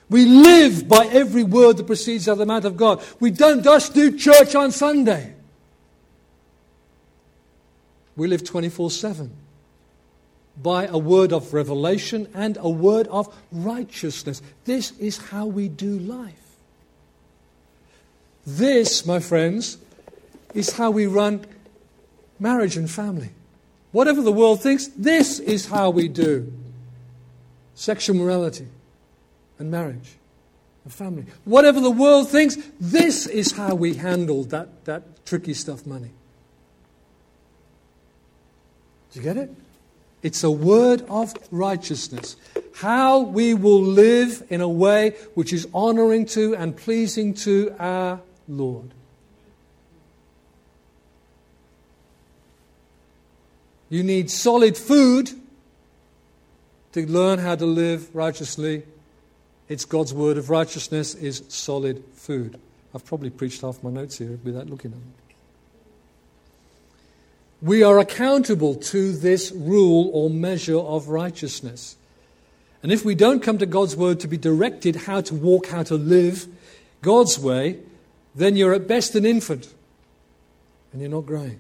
We 0.10 0.26
live 0.26 0.88
by 0.88 1.06
every 1.08 1.44
word 1.44 1.78
that 1.78 1.86
proceeds 1.86 2.28
out 2.28 2.34
of 2.34 2.38
the 2.40 2.46
mouth 2.46 2.66
of 2.66 2.76
God. 2.76 3.04
We 3.20 3.30
don't 3.30 3.64
just 3.64 3.94
do 3.94 4.18
church 4.18 4.56
on 4.56 4.72
Sunday. 4.72 5.34
We 8.16 8.28
live 8.28 8.44
24 8.44 8.90
7 8.90 9.32
by 10.62 10.88
a 10.88 10.98
word 10.98 11.32
of 11.32 11.54
revelation 11.54 12.28
and 12.34 12.58
a 12.60 12.70
word 12.70 13.08
of 13.10 13.34
righteousness. 13.52 14.42
This 14.66 14.92
is 14.98 15.18
how 15.18 15.46
we 15.46 15.70
do 15.70 16.00
life. 16.00 16.34
This, 18.46 19.06
my 19.06 19.20
friends, 19.20 19.78
is 20.58 20.74
how 20.74 20.90
we 20.90 21.06
run 21.06 21.46
marriage 22.40 22.78
and 22.78 22.90
family. 22.90 23.30
Whatever 23.92 24.22
the 24.22 24.32
world 24.32 24.62
thinks, 24.62 24.88
this 24.88 25.40
is 25.40 25.68
how 25.68 25.90
we 25.92 26.08
do 26.08 26.52
sexual 27.76 28.18
morality 28.18 28.68
and 29.60 29.70
marriage 29.70 30.16
and 30.84 30.92
family. 30.92 31.26
Whatever 31.46 31.80
the 31.80 31.92
world 31.92 32.30
thinks, 32.30 32.58
this 32.80 33.28
is 33.28 33.52
how 33.52 33.76
we 33.76 33.94
handle 33.94 34.44
that, 34.46 34.86
that 34.86 35.26
tricky 35.26 35.54
stuff 35.54 35.86
money. 35.86 36.10
Do 39.12 39.20
you 39.20 39.24
get 39.24 39.38
it? 39.38 39.54
It's 40.24 40.44
a 40.44 40.52
word 40.52 41.04
of 41.08 41.36
righteousness. 41.52 42.36
How 42.74 43.20
we 43.20 43.54
will 43.54 43.82
live 43.82 44.44
in 44.50 44.62
a 44.62 44.68
way 44.68 45.12
which 45.36 45.54
is 45.54 45.68
honoring 45.72 46.26
to 46.28 46.56
and 46.56 46.76
pleasing 46.76 47.36
to 47.36 47.76
our 47.78 48.22
Lord. 48.48 48.92
You 53.90 54.04
need 54.04 54.30
solid 54.30 54.78
food 54.78 55.32
to 56.94 57.06
learn 57.06 57.40
how 57.40 57.56
to 57.56 57.66
live 57.66 58.14
righteously. 58.16 58.84
It's 59.70 59.86
God's 59.86 60.14
word 60.14 60.38
of 60.38 60.50
righteousness 60.50 61.16
is 61.16 61.44
solid 61.48 62.04
food. 62.14 62.60
I've 62.94 63.06
probably 63.06 63.30
preached 63.30 63.62
half 63.62 63.84
my 63.84 63.92
notes 63.92 64.18
here 64.18 64.40
without 64.44 64.70
looking 64.70 64.92
at 64.92 64.98
them. 64.98 65.14
We 67.62 67.84
are 67.84 67.98
accountable 68.00 68.76
to 68.76 69.14
this 69.14 69.52
rule 69.52 70.10
or 70.14 70.30
measure 70.30 70.78
of 70.78 71.08
righteousness. 71.08 71.96
And 72.84 72.92
if 72.92 73.04
we 73.04 73.16
don't 73.16 73.42
come 73.42 73.58
to 73.58 73.66
God's 73.66 73.96
word 73.96 74.20
to 74.20 74.28
be 74.28 74.38
directed 74.38 74.96
how 74.96 75.22
to 75.22 75.34
walk, 75.34 75.68
how 75.68 75.84
to 75.84 75.96
live 75.96 76.48
God's 77.02 77.40
way, 77.40 77.80
then 78.36 78.56
you're 78.56 78.74
at 78.74 78.88
best 78.88 79.16
an 79.16 79.26
infant 79.26 79.74
and 80.92 81.02
you're 81.02 81.10
not 81.10 81.26
growing. 81.26 81.60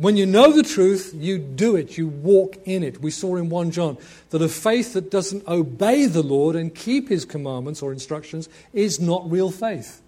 When 0.00 0.16
you 0.16 0.24
know 0.24 0.50
the 0.50 0.62
truth, 0.62 1.12
you 1.14 1.36
do 1.36 1.76
it, 1.76 1.98
you 1.98 2.08
walk 2.08 2.56
in 2.64 2.82
it. 2.82 3.02
We 3.02 3.10
saw 3.10 3.36
in 3.36 3.50
1 3.50 3.70
John 3.70 3.98
that 4.30 4.40
a 4.40 4.48
faith 4.48 4.94
that 4.94 5.10
doesn't 5.10 5.46
obey 5.46 6.06
the 6.06 6.22
Lord 6.22 6.56
and 6.56 6.74
keep 6.74 7.10
his 7.10 7.26
commandments 7.26 7.82
or 7.82 7.92
instructions 7.92 8.48
is 8.72 8.98
not 8.98 9.30
real 9.30 9.50
faith. 9.50 10.00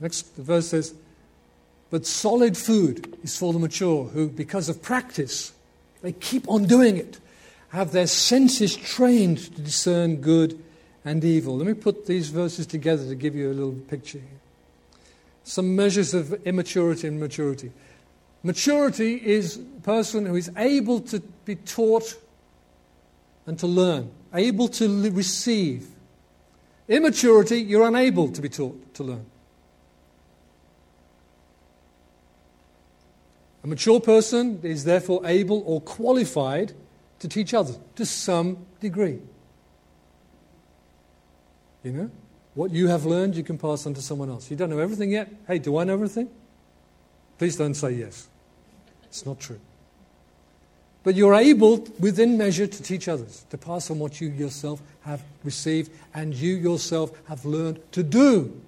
Next 0.00 0.34
verse 0.36 0.68
says, 0.68 0.94
But 1.90 2.06
solid 2.06 2.56
food 2.56 3.18
is 3.22 3.36
for 3.36 3.52
the 3.52 3.58
mature, 3.58 4.04
who, 4.04 4.30
because 4.30 4.70
of 4.70 4.80
practice, 4.80 5.52
they 6.00 6.12
keep 6.12 6.48
on 6.48 6.64
doing 6.64 6.96
it, 6.96 7.18
have 7.68 7.92
their 7.92 8.06
senses 8.06 8.74
trained 8.74 9.40
to 9.40 9.60
discern 9.60 10.22
good 10.22 10.58
and 11.04 11.22
evil. 11.22 11.58
Let 11.58 11.66
me 11.66 11.74
put 11.74 12.06
these 12.06 12.30
verses 12.30 12.66
together 12.66 13.06
to 13.06 13.14
give 13.14 13.34
you 13.34 13.50
a 13.50 13.52
little 13.52 13.72
picture 13.72 14.20
here. 14.20 14.37
Some 15.48 15.74
measures 15.74 16.12
of 16.12 16.34
immaturity 16.46 17.08
and 17.08 17.18
maturity. 17.18 17.72
Maturity 18.42 19.14
is 19.14 19.56
a 19.56 19.80
person 19.80 20.26
who 20.26 20.34
is 20.34 20.50
able 20.58 21.00
to 21.00 21.20
be 21.46 21.56
taught 21.56 22.18
and 23.46 23.58
to 23.58 23.66
learn, 23.66 24.10
able 24.34 24.68
to 24.68 25.10
receive. 25.10 25.88
Immaturity, 26.86 27.62
you're 27.62 27.88
unable 27.88 28.30
to 28.30 28.42
be 28.42 28.50
taught 28.50 28.92
to 28.92 29.02
learn. 29.02 29.24
A 33.64 33.66
mature 33.66 34.00
person 34.00 34.60
is 34.62 34.84
therefore 34.84 35.22
able 35.24 35.62
or 35.64 35.80
qualified 35.80 36.74
to 37.20 37.26
teach 37.26 37.54
others 37.54 37.78
to 37.96 38.04
some 38.04 38.66
degree. 38.80 39.18
You 41.82 41.92
know? 41.92 42.10
What 42.58 42.72
you 42.72 42.88
have 42.88 43.06
learned, 43.06 43.36
you 43.36 43.44
can 43.44 43.56
pass 43.56 43.86
on 43.86 43.94
to 43.94 44.02
someone 44.02 44.30
else. 44.30 44.50
You 44.50 44.56
don't 44.56 44.68
know 44.68 44.80
everything 44.80 45.12
yet? 45.12 45.32
Hey, 45.46 45.60
do 45.60 45.76
I 45.78 45.84
know 45.84 45.92
everything? 45.92 46.28
Please 47.38 47.54
don't 47.54 47.74
say 47.74 47.92
yes. 47.92 48.26
It's 49.04 49.24
not 49.24 49.38
true. 49.38 49.60
But 51.04 51.14
you're 51.14 51.36
able, 51.36 51.86
within 52.00 52.36
measure, 52.36 52.66
to 52.66 52.82
teach 52.82 53.06
others, 53.06 53.46
to 53.50 53.58
pass 53.58 53.92
on 53.92 54.00
what 54.00 54.20
you 54.20 54.30
yourself 54.30 54.82
have 55.02 55.22
received 55.44 55.92
and 56.12 56.34
you 56.34 56.56
yourself 56.56 57.12
have 57.28 57.44
learned 57.44 57.78
to 57.92 58.02
do. 58.02 58.60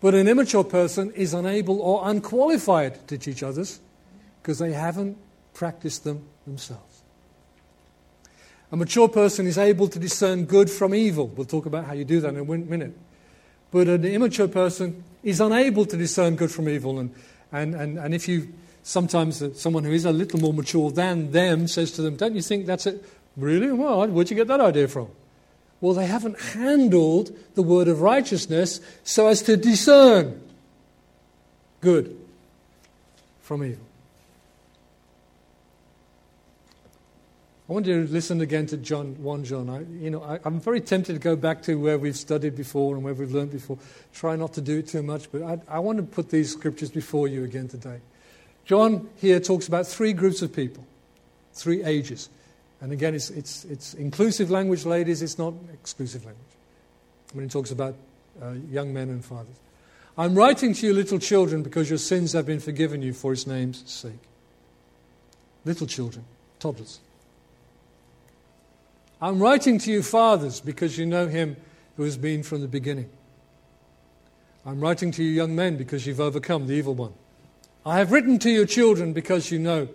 But 0.00 0.14
an 0.14 0.26
immature 0.26 0.64
person 0.64 1.12
is 1.12 1.34
unable 1.34 1.82
or 1.82 2.08
unqualified 2.08 3.06
to 3.08 3.18
teach 3.18 3.42
others 3.42 3.78
because 4.40 4.58
they 4.58 4.72
haven't 4.72 5.18
practiced 5.52 6.04
them 6.04 6.22
themselves. 6.46 6.87
A 8.70 8.76
mature 8.76 9.08
person 9.08 9.46
is 9.46 9.56
able 9.56 9.88
to 9.88 9.98
discern 9.98 10.44
good 10.44 10.70
from 10.70 10.94
evil. 10.94 11.28
We'll 11.28 11.46
talk 11.46 11.66
about 11.66 11.86
how 11.86 11.94
you 11.94 12.04
do 12.04 12.20
that 12.20 12.34
in 12.34 12.38
a 12.38 12.44
minute. 12.44 12.96
But 13.70 13.88
an 13.88 14.04
immature 14.04 14.48
person 14.48 15.02
is 15.22 15.40
unable 15.40 15.86
to 15.86 15.96
discern 15.96 16.36
good 16.36 16.50
from 16.50 16.68
evil. 16.68 16.98
And, 16.98 17.14
and, 17.50 17.74
and, 17.74 17.98
and 17.98 18.14
if 18.14 18.28
you, 18.28 18.52
sometimes 18.82 19.42
uh, 19.42 19.54
someone 19.54 19.84
who 19.84 19.92
is 19.92 20.04
a 20.04 20.12
little 20.12 20.40
more 20.40 20.52
mature 20.52 20.90
than 20.90 21.32
them 21.32 21.66
says 21.66 21.92
to 21.92 22.02
them, 22.02 22.16
Don't 22.16 22.34
you 22.34 22.42
think 22.42 22.66
that's 22.66 22.86
it? 22.86 23.04
Really? 23.36 23.72
Well, 23.72 24.06
where'd 24.08 24.30
you 24.30 24.36
get 24.36 24.48
that 24.48 24.60
idea 24.60 24.88
from? 24.88 25.08
Well, 25.80 25.94
they 25.94 26.06
haven't 26.06 26.40
handled 26.40 27.36
the 27.54 27.62
word 27.62 27.88
of 27.88 28.00
righteousness 28.00 28.80
so 29.04 29.28
as 29.28 29.42
to 29.42 29.56
discern 29.56 30.40
good 31.80 32.16
from 33.40 33.64
evil. 33.64 33.87
I 37.68 37.72
want 37.74 37.84
you 37.84 38.06
to 38.06 38.10
listen 38.10 38.40
again 38.40 38.64
to 38.68 38.78
John 38.78 39.14
1 39.22 39.44
John. 39.44 39.68
I, 39.68 39.80
you 40.02 40.08
know, 40.08 40.22
I, 40.22 40.38
am 40.46 40.58
very 40.58 40.80
tempted 40.80 41.12
to 41.12 41.18
go 41.18 41.36
back 41.36 41.60
to 41.64 41.74
where 41.74 41.98
we've 41.98 42.16
studied 42.16 42.56
before 42.56 42.94
and 42.94 43.04
where 43.04 43.12
we've 43.12 43.32
learned 43.32 43.50
before. 43.50 43.76
Try 44.14 44.36
not 44.36 44.54
to 44.54 44.62
do 44.62 44.78
it 44.78 44.88
too 44.88 45.02
much, 45.02 45.30
but 45.30 45.42
I, 45.42 45.58
I 45.68 45.78
want 45.80 45.98
to 45.98 46.02
put 46.02 46.30
these 46.30 46.50
scriptures 46.50 46.90
before 46.90 47.28
you 47.28 47.44
again 47.44 47.68
today. 47.68 48.00
John 48.64 49.10
here 49.16 49.38
talks 49.38 49.68
about 49.68 49.86
three 49.86 50.14
groups 50.14 50.40
of 50.40 50.54
people, 50.54 50.86
three 51.52 51.84
ages. 51.84 52.30
And 52.80 52.90
again, 52.90 53.14
it's, 53.14 53.28
it's, 53.28 53.66
it's 53.66 53.92
inclusive 53.94 54.50
language, 54.50 54.86
ladies, 54.86 55.20
it's 55.20 55.38
not 55.38 55.52
exclusive 55.74 56.24
language. 56.24 56.44
When 57.34 57.44
he 57.44 57.50
talks 57.50 57.70
about 57.70 57.96
uh, 58.40 58.52
young 58.70 58.94
men 58.94 59.10
and 59.10 59.22
fathers. 59.22 59.56
I'm 60.16 60.34
writing 60.34 60.72
to 60.72 60.86
you, 60.86 60.94
little 60.94 61.18
children, 61.18 61.62
because 61.62 61.90
your 61.90 61.98
sins 61.98 62.32
have 62.32 62.46
been 62.46 62.60
forgiven 62.60 63.02
you 63.02 63.12
for 63.12 63.32
his 63.32 63.46
name's 63.46 63.88
sake. 63.90 64.12
Little 65.66 65.86
children, 65.86 66.24
toddlers. 66.58 67.00
I'm 69.20 69.40
writing 69.40 69.78
to 69.78 69.90
you, 69.90 70.02
fathers, 70.02 70.60
because 70.60 70.96
you 70.96 71.04
know 71.04 71.26
him 71.26 71.56
who 71.96 72.04
has 72.04 72.16
been 72.16 72.42
from 72.42 72.60
the 72.60 72.68
beginning. 72.68 73.10
I'm 74.64 74.80
writing 74.80 75.10
to 75.12 75.24
you, 75.24 75.30
young 75.30 75.56
men, 75.56 75.76
because 75.76 76.06
you've 76.06 76.20
overcome 76.20 76.66
the 76.66 76.74
evil 76.74 76.94
one. 76.94 77.14
I 77.84 77.98
have 77.98 78.12
written 78.12 78.38
to 78.40 78.50
you, 78.50 78.66
children, 78.66 79.12
because 79.12 79.50
you 79.50 79.58
know 79.58 79.88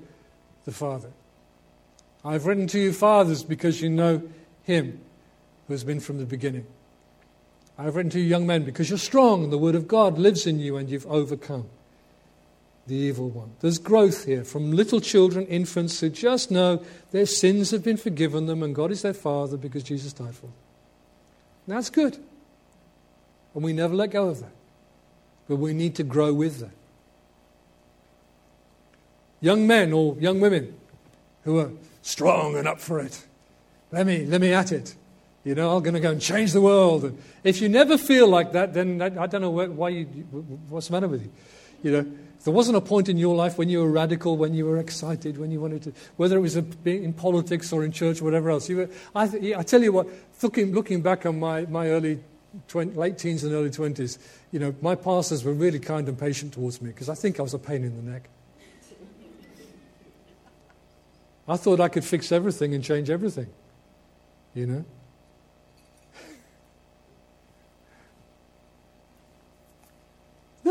the 0.66 0.72
Father. 0.72 1.12
I 2.26 2.34
have 2.34 2.46
written 2.46 2.68
to 2.68 2.80
you, 2.80 2.92
fathers, 2.92 3.44
because 3.44 3.82
you 3.82 3.90
know 3.90 4.24
him 4.64 5.00
who 5.68 5.74
has 5.74 5.84
been 5.84 6.00
from 6.00 6.18
the 6.18 6.26
beginning. 6.26 6.66
I 7.78 7.84
have 7.84 7.96
written 7.96 8.12
to 8.12 8.20
you, 8.20 8.26
young 8.26 8.46
men, 8.46 8.64
because 8.64 8.90
you're 8.90 9.00
strong 9.00 9.44
and 9.44 9.54
the 9.54 9.58
word 9.58 9.76
of 9.76 9.88
God 9.88 10.18
lives 10.18 10.46
in 10.46 10.60
you 10.60 10.78
and 10.78 10.90
you've 10.90 11.08
overcome 11.08 11.70
the 12.88 12.96
evil 12.96 13.30
one. 13.30 13.52
There's 13.62 13.78
growth 13.78 14.26
here 14.26 14.44
from 14.44 14.72
little 14.72 15.00
children, 15.00 15.46
infants 15.48 16.00
who 16.00 16.10
just 16.10 16.52
know 16.52 16.84
their 17.12 17.26
sins 17.26 17.72
have 17.72 17.84
been 17.84 17.98
forgiven 17.98 18.46
them 18.46 18.62
and 18.62 18.76
God 18.76 18.92
is 18.92 19.02
their 19.02 19.14
Father 19.14 19.58
because 19.58 19.84
Jesus 19.84 20.12
died 20.14 20.36
for 20.36 20.48
them. 20.48 20.56
that's 21.68 21.90
good. 21.90 22.18
And 23.56 23.64
we 23.64 23.72
never 23.72 23.94
let 23.94 24.12
go 24.12 24.30
of 24.30 24.42
that. 24.42 24.52
But 25.48 25.58
we 25.58 25.74
need 25.74 25.96
to 25.96 26.04
grow 26.04 26.34
with 26.34 26.60
that. 26.60 26.72
Young 29.40 29.68
men 29.68 29.94
or 29.94 30.16
young 30.20 30.40
women 30.40 30.74
who 31.44 31.60
are 31.60 31.72
strong 32.02 32.56
and 32.56 32.68
up 32.68 32.80
for 32.80 33.00
it. 33.00 33.26
Let 33.92 34.08
me, 34.08 34.26
let 34.26 34.42
me 34.42 34.54
at 34.54 34.72
it. 34.72 34.96
You 35.44 35.56
know, 35.56 35.76
I'm 35.76 35.84
going 35.84 35.94
to 35.94 36.00
go 36.00 36.12
and 36.12 36.22
change 36.22 36.54
the 36.54 36.62
world. 36.62 37.18
If 37.44 37.62
you 37.62 37.68
never 37.68 37.98
feel 37.98 38.28
like 38.28 38.54
that, 38.54 38.74
then 38.74 39.02
I, 39.02 39.24
I 39.24 39.28
don't 39.28 39.42
know 39.42 39.52
why 39.52 39.90
you, 39.90 40.06
what's 40.70 40.88
the 40.88 40.94
matter 40.94 41.08
with 41.08 41.24
you. 41.24 41.32
You 41.84 41.92
know, 41.92 42.12
there 42.44 42.54
wasn't 42.54 42.78
a 42.78 42.82
point 42.82 43.08
in 43.08 43.18
your 43.18 43.36
life 43.36 43.58
when 43.58 43.70
you 43.70 43.80
were 43.80 43.90
radical, 43.90 44.36
when 44.36 44.54
you 44.54 44.66
were 44.66 44.78
excited, 44.78 45.38
when 45.38 45.52
you 45.52 45.62
wanted 45.62 45.84
to, 45.84 45.94
whether 46.18 46.38
it 46.38 46.42
was 46.42 46.58
in 46.58 47.14
politics 47.14 47.72
or 47.72 47.84
in 47.84 47.92
church 47.92 48.22
or 48.22 48.26
whatever 48.26 48.50
else. 48.50 48.68
Were, 48.70 48.90
I, 49.16 49.24
I 49.58 49.64
tell 49.64 49.82
you 49.82 49.94
what, 49.94 50.08
looking, 50.42 50.74
looking 50.74 51.02
back 51.02 51.26
on 51.26 51.40
my, 51.40 51.66
my 51.68 51.90
early 51.90 52.20
20, 52.68 52.96
late 52.96 53.18
teens 53.18 53.44
and 53.44 53.54
early 53.54 53.70
20s, 53.70 54.18
you 54.52 54.60
know, 54.60 54.76
my 54.82 54.96
pastors 54.96 55.44
were 55.44 55.54
really 55.54 55.80
kind 55.80 56.08
and 56.08 56.18
patient 56.18 56.54
towards 56.54 56.82
me 56.82 56.90
because 56.90 57.10
I 57.10 57.16
think 57.16 57.40
I 57.40 57.44
was 57.44 57.54
a 57.54 57.60
pain 57.60 57.84
in 57.84 57.96
the 57.96 58.12
neck. 58.12 58.30
I 61.48 61.58
thought 61.58 61.80
I 61.80 61.90
could 61.90 62.06
fix 62.06 62.32
everything 62.32 62.74
and 62.74 62.84
change 62.84 63.10
everything, 63.10 63.48
you 64.54 64.66
know. 64.66 64.86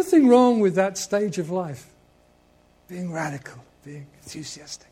Nothing 0.03 0.27
wrong 0.27 0.59
with 0.59 0.75
that 0.75 0.99
stage 0.99 1.38
of 1.38 1.49
life. 1.49 1.87
Being 2.88 3.12
radical, 3.12 3.62
being 3.85 4.07
enthusiastic. 4.23 4.88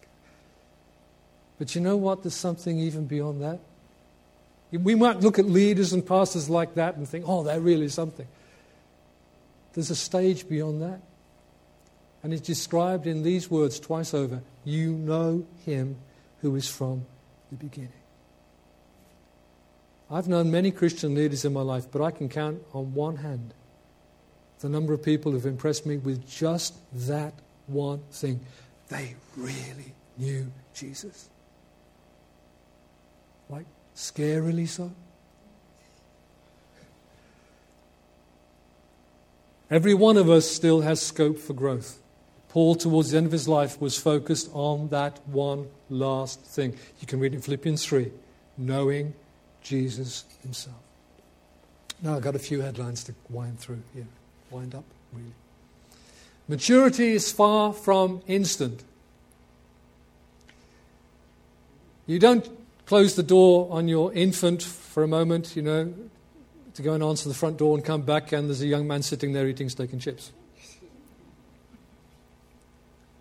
But 1.58 1.74
you 1.74 1.80
know 1.80 1.96
what? 1.96 2.22
There's 2.22 2.34
something 2.34 2.78
even 2.78 3.06
beyond 3.06 3.42
that. 3.42 3.58
We 4.70 4.94
might 4.94 5.18
look 5.18 5.40
at 5.40 5.46
leaders 5.46 5.92
and 5.92 6.06
pastors 6.06 6.48
like 6.48 6.74
that 6.74 6.94
and 6.96 7.08
think, 7.08 7.24
oh, 7.26 7.42
they're 7.42 7.60
really 7.60 7.88
something. 7.88 8.26
There's 9.74 9.90
a 9.90 9.96
stage 9.96 10.48
beyond 10.48 10.80
that. 10.82 11.00
And 12.22 12.32
it's 12.32 12.46
described 12.46 13.08
in 13.08 13.24
these 13.24 13.50
words 13.50 13.80
twice 13.80 14.14
over 14.14 14.42
You 14.64 14.92
know 14.92 15.44
him 15.66 15.96
who 16.40 16.54
is 16.54 16.68
from 16.68 17.04
the 17.50 17.56
beginning. 17.56 17.90
I've 20.08 20.28
known 20.28 20.52
many 20.52 20.70
Christian 20.70 21.14
leaders 21.16 21.44
in 21.44 21.52
my 21.52 21.62
life, 21.62 21.86
but 21.90 22.00
I 22.00 22.12
can 22.12 22.28
count 22.28 22.62
on 22.72 22.94
one 22.94 23.16
hand 23.16 23.54
the 24.60 24.68
number 24.68 24.92
of 24.92 25.02
people 25.02 25.32
who've 25.32 25.46
impressed 25.46 25.86
me 25.86 25.96
with 25.96 26.28
just 26.28 26.74
that 27.06 27.34
one 27.66 28.00
thing. 28.12 28.40
They 28.88 29.16
really 29.36 29.94
knew 30.18 30.50
Jesus. 30.74 31.28
Like, 33.48 33.66
scarily 33.96 34.68
so. 34.68 34.90
Every 39.70 39.94
one 39.94 40.16
of 40.16 40.28
us 40.28 40.50
still 40.50 40.80
has 40.80 41.00
scope 41.00 41.38
for 41.38 41.52
growth. 41.52 41.98
Paul, 42.48 42.74
towards 42.74 43.12
the 43.12 43.18
end 43.18 43.26
of 43.26 43.32
his 43.32 43.46
life, 43.46 43.80
was 43.80 43.96
focused 43.96 44.50
on 44.52 44.88
that 44.88 45.20
one 45.28 45.68
last 45.88 46.40
thing. 46.40 46.74
You 46.98 47.06
can 47.06 47.20
read 47.20 47.32
in 47.32 47.40
Philippians 47.40 47.86
3 47.86 48.10
knowing 48.58 49.14
Jesus 49.62 50.24
himself. 50.42 50.76
Now 52.02 52.16
I've 52.16 52.22
got 52.22 52.34
a 52.34 52.40
few 52.40 52.60
headlines 52.60 53.04
to 53.04 53.14
wind 53.28 53.60
through 53.60 53.82
here. 53.94 54.06
Wind 54.50 54.74
up, 54.74 54.84
really. 55.12 55.32
Maturity 56.48 57.12
is 57.12 57.30
far 57.30 57.72
from 57.72 58.22
instant. 58.26 58.82
You 62.06 62.18
don't 62.18 62.48
close 62.86 63.14
the 63.14 63.22
door 63.22 63.68
on 63.70 63.86
your 63.86 64.12
infant 64.12 64.62
for 64.62 65.04
a 65.04 65.08
moment, 65.08 65.54
you 65.54 65.62
know, 65.62 65.94
to 66.74 66.82
go 66.82 66.92
and 66.92 67.04
answer 67.04 67.28
the 67.28 67.34
front 67.34 67.56
door 67.56 67.76
and 67.76 67.84
come 67.84 68.02
back, 68.02 68.32
and 68.32 68.48
there's 68.48 68.62
a 68.62 68.66
young 68.66 68.88
man 68.88 69.02
sitting 69.02 69.32
there 69.32 69.46
eating 69.46 69.68
steak 69.68 69.92
and 69.92 70.00
chips. 70.00 70.32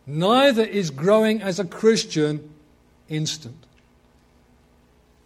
Neither 0.08 0.64
is 0.64 0.90
growing 0.90 1.44
as 1.44 1.60
a 1.60 1.66
Christian 1.66 2.52
instant. 3.10 3.68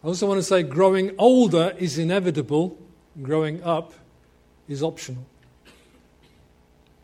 I 0.04 0.08
also 0.08 0.28
want 0.28 0.40
to 0.40 0.44
say 0.44 0.62
growing 0.64 1.16
older 1.18 1.74
is 1.78 1.98
inevitable, 1.98 2.78
growing 3.22 3.64
up 3.64 3.94
is 4.68 4.84
optional. 4.84 5.26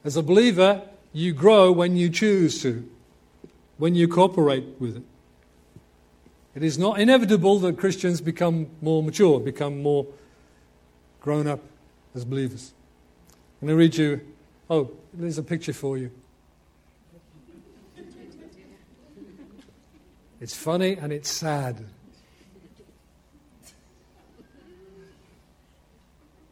As 0.04 0.16
a 0.16 0.24
believer, 0.24 0.82
you 1.14 1.34
grow 1.34 1.72
when 1.72 1.96
you 1.96 2.10
choose 2.10 2.62
to, 2.62 2.90
when 3.78 3.96
you 3.96 4.08
cooperate 4.08 4.66
with 4.80 4.98
it. 4.98 5.04
It 6.56 6.64
is 6.64 6.78
not 6.78 7.00
inevitable 7.00 7.60
that 7.60 7.78
Christians 7.78 8.22
become 8.22 8.68
more 8.82 9.04
mature, 9.04 9.40
become 9.40 9.82
more 9.82 10.06
grown 11.22 11.48
up 11.48 11.60
as 12.16 12.26
believers. 12.26 12.74
I'm 13.62 13.68
going 13.68 13.78
to 13.78 13.80
read 13.80 13.98
you, 13.98 14.22
oh, 14.70 14.92
there's 15.14 15.38
a 15.38 15.44
picture 15.44 15.74
for 15.74 15.98
you. 15.98 16.12
It's 20.42 20.56
funny 20.56 20.96
and 20.96 21.12
it's 21.12 21.30
sad. 21.30 21.80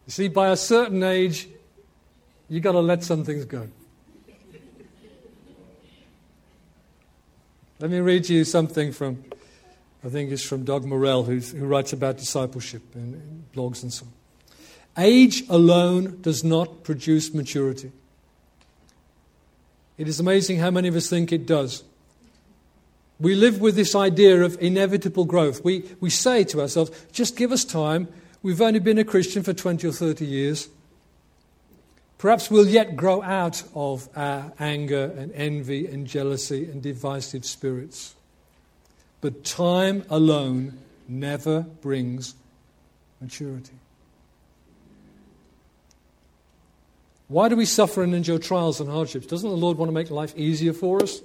You 0.06 0.12
see, 0.12 0.28
by 0.28 0.50
a 0.50 0.58
certain 0.58 1.04
age, 1.04 1.48
you've 2.50 2.64
got 2.64 2.74
to 2.74 2.80
let 2.80 3.04
some 3.04 3.24
things 3.24 3.46
go. 3.46 3.68
Let 7.80 7.92
me 7.92 8.00
read 8.00 8.28
you 8.28 8.44
something 8.44 8.92
from, 8.92 9.24
I 10.04 10.10
think 10.10 10.32
it's 10.32 10.42
from 10.42 10.64
Doug 10.64 10.84
Morell, 10.84 11.24
who 11.24 11.66
writes 11.66 11.94
about 11.94 12.18
discipleship 12.18 12.82
in, 12.96 13.14
in 13.14 13.46
blogs 13.56 13.84
and 13.84 13.94
so 13.94 14.06
on. 14.06 15.04
Age 15.04 15.44
alone 15.48 16.20
does 16.22 16.44
not 16.44 16.84
produce 16.84 17.34
maturity. 17.36 17.92
It 20.00 20.08
is 20.08 20.20
amazing 20.20 20.58
how 20.58 20.72
many 20.72 20.88
of 20.88 20.96
us 20.96 21.08
think 21.08 21.32
it 21.32 21.46
does. 21.46 21.84
We 23.20 23.36
live 23.36 23.62
with 23.62 23.76
this 23.76 23.96
idea 23.96 24.44
of 24.44 24.58
inevitable 24.62 25.26
growth. 25.26 25.64
We, 25.64 25.84
we 26.00 26.10
say 26.10 26.44
to 26.46 26.62
ourselves, 26.62 26.92
just 27.12 27.36
give 27.36 27.52
us 27.52 27.64
time. 27.64 28.08
We've 28.42 28.62
only 28.62 28.80
been 28.80 28.98
a 28.98 29.04
Christian 29.04 29.44
for 29.44 29.54
20 29.54 29.88
or 29.88 29.92
30 29.92 30.26
years. 30.26 30.70
Perhaps 32.18 32.50
we'll 32.50 32.68
yet 32.68 32.96
grow 32.96 33.22
out 33.22 33.64
of 33.76 34.10
our 34.16 34.52
anger 34.60 35.14
and 35.18 35.32
envy 35.34 35.86
and 35.86 36.08
jealousy 36.08 36.66
and 36.66 36.82
divisive 36.82 37.46
spirits. 37.46 38.16
But 39.22 39.44
time 39.44 40.04
alone 40.10 40.80
never 41.08 41.62
brings 41.62 42.34
maturity. 43.22 43.74
Why 47.28 47.50
do 47.50 47.56
we 47.56 47.66
suffer 47.66 48.04
and 48.04 48.16
endure 48.16 48.40
trials 48.40 48.80
and 48.80 48.90
hardships? 48.90 49.28
Doesn't 49.28 49.50
the 49.50 49.58
Lord 49.58 49.78
want 49.78 49.90
to 49.90 49.94
make 49.94 50.10
life 50.10 50.34
easier 50.38 50.74
for 50.74 51.04
us? 51.04 51.22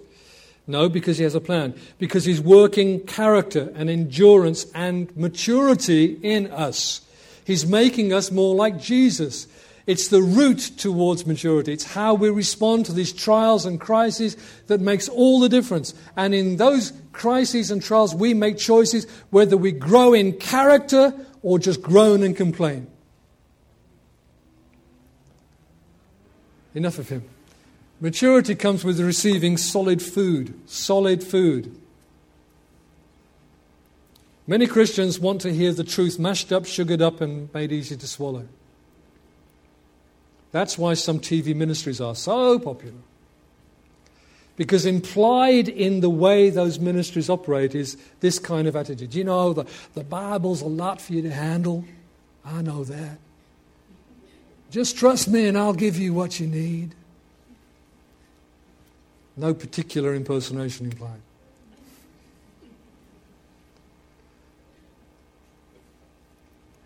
No, 0.67 0.89
because 0.89 1.19
He 1.19 1.25
has 1.25 1.35
a 1.35 1.41
plan. 1.41 1.75
Because 1.99 2.25
He's 2.25 2.41
working 2.41 3.01
character 3.01 3.73
and 3.75 3.89
endurance 3.89 4.67
and 4.75 5.15
maturity 5.17 6.19
in 6.23 6.49
us. 6.51 7.03
He's 7.45 7.67
making 7.67 8.13
us 8.13 8.31
more 8.31 8.55
like 8.55 8.81
Jesus. 8.81 9.47
It's 9.87 10.09
the 10.09 10.23
route 10.23 10.71
towards 10.77 11.27
maturity. 11.27 11.73
It's 11.73 11.85
how 11.85 12.15
we 12.15 12.31
respond 12.31 12.87
to 12.87 12.93
these 12.93 13.13
trials 13.13 13.67
and 13.67 13.81
crises 13.81 14.37
that 14.69 14.81
makes 14.81 15.09
all 15.09 15.41
the 15.41 15.49
difference. 15.49 15.93
And 16.17 16.35
in 16.35 16.57
those 16.57 16.93
crises 17.13 17.71
and 17.71 17.83
trials, 17.83 18.15
we 18.15 18.33
make 18.33 18.59
choices 18.59 19.07
whether 19.31 19.57
we 19.57 19.73
grow 19.73 20.15
in 20.15 20.35
character 20.35 21.13
or 21.43 21.59
just 21.59 21.83
groan 21.83 22.23
and 22.23 22.37
complain. 22.37 22.87
Enough 26.75 26.99
of 26.99 27.09
him. 27.09 27.25
Maturity 28.01 28.55
comes 28.55 28.85
with 28.85 29.01
receiving 29.01 29.57
solid 29.57 30.01
food. 30.01 30.55
Solid 30.67 31.23
food. 31.23 31.77
Many 34.47 34.67
Christians 34.67 35.21
want 35.21 35.41
to 35.43 35.53
hear 35.53 35.73
the 35.73 35.85
truth 35.85 36.19
mashed 36.19 36.53
up, 36.53 36.67
sugared 36.67 37.03
up, 37.03 37.21
and 37.21 37.53
made 37.53 37.73
easy 37.73 37.97
to 37.97 38.07
swallow. 38.07 38.47
That's 40.53 40.77
why 40.77 40.95
some 40.95 41.19
TV 41.19 41.57
ministries 41.57 42.01
are 42.01 42.15
so 42.15 42.59
popular. 42.59 42.99
Because 44.57 44.85
implied 44.85 45.69
in 45.69 46.01
the 46.01 46.11
way 46.11 46.51
those 46.51 46.79
ministries 46.79 47.31
operate 47.31 47.75
is 47.75 47.97
this 48.21 48.39
kind 48.39 48.69
of 48.69 48.77
attitude. 48.77 49.15
You 49.15 49.25
know, 49.25 49.55
the, 49.55 49.67
the 49.95 50.05
Bible's 50.05 50.61
a 50.61 50.67
lot 50.67 51.01
for 51.01 51.15
you 51.15 51.23
to 51.23 51.31
handle. 51.31 51.85
I 52.45 52.61
know 52.61 52.85
that. 52.85 53.19
Just 54.71 54.97
trust 54.97 55.27
me 55.29 55.47
and 55.47 55.57
I'll 55.57 55.73
give 55.73 55.97
you 55.97 56.13
what 56.13 56.39
you 56.39 56.47
need. 56.47 56.95
No 59.37 59.55
particular 59.55 60.15
impersonation 60.15 60.87
implied. 60.87 61.21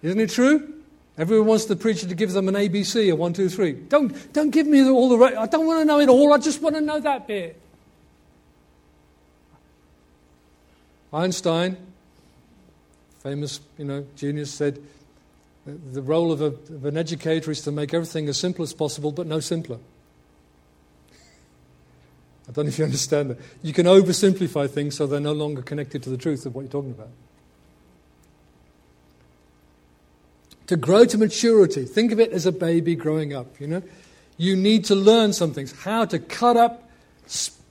Isn't 0.02 0.20
it 0.20 0.30
true? 0.30 0.75
Everyone 1.18 1.48
wants 1.48 1.64
the 1.64 1.76
preacher 1.76 2.06
to 2.06 2.14
give 2.14 2.32
them 2.32 2.48
an 2.48 2.54
ABC, 2.54 3.10
a 3.10 3.16
one, 3.16 3.32
two, 3.32 3.48
three. 3.48 3.72
Don't, 3.72 4.32
don't 4.34 4.50
give 4.50 4.66
me 4.66 4.86
all 4.88 5.08
the. 5.08 5.24
I 5.38 5.46
don't 5.46 5.66
want 5.66 5.80
to 5.80 5.84
know 5.84 5.98
it 5.98 6.08
all. 6.10 6.32
I 6.32 6.38
just 6.38 6.60
want 6.60 6.74
to 6.76 6.82
know 6.82 7.00
that 7.00 7.26
bit. 7.26 7.60
Einstein, 11.12 11.78
famous, 13.20 13.60
you 13.78 13.86
know, 13.86 14.04
genius, 14.16 14.52
said 14.52 14.78
the 15.64 16.02
role 16.02 16.30
of, 16.30 16.42
a, 16.42 16.46
of 16.46 16.84
an 16.84 16.96
educator 16.96 17.50
is 17.50 17.62
to 17.62 17.72
make 17.72 17.94
everything 17.94 18.28
as 18.28 18.36
simple 18.36 18.62
as 18.62 18.72
possible, 18.72 19.10
but 19.10 19.26
no 19.26 19.40
simpler. 19.40 19.78
I 22.48 22.52
don't 22.52 22.66
know 22.66 22.68
if 22.68 22.78
you 22.78 22.84
understand 22.84 23.30
that. 23.30 23.38
You 23.62 23.72
can 23.72 23.86
oversimplify 23.86 24.70
things 24.70 24.96
so 24.96 25.06
they're 25.06 25.18
no 25.18 25.32
longer 25.32 25.62
connected 25.62 26.02
to 26.02 26.10
the 26.10 26.18
truth 26.18 26.44
of 26.44 26.54
what 26.54 26.62
you're 26.62 26.70
talking 26.70 26.92
about. 26.92 27.08
To 30.66 30.76
grow 30.76 31.04
to 31.04 31.18
maturity, 31.18 31.84
think 31.84 32.12
of 32.12 32.18
it 32.18 32.32
as 32.32 32.44
a 32.44 32.52
baby 32.52 32.94
growing 32.94 33.32
up, 33.32 33.60
you 33.60 33.66
know. 33.66 33.82
You 34.36 34.56
need 34.56 34.84
to 34.86 34.94
learn 34.94 35.32
some 35.32 35.52
things 35.52 35.72
how 35.72 36.04
to 36.06 36.18
cut 36.18 36.56
up, 36.56 36.90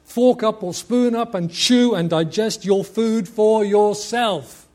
fork 0.05 0.43
up, 0.43 0.63
or 0.63 0.73
spoon 0.73 1.13
up 1.13 1.34
and 1.34 1.51
chew 1.51 1.93
and 1.93 2.10
digest 2.10 2.65
your 2.65 2.84
food 2.84 3.27
for 3.27 3.63
yourself. 3.63 4.67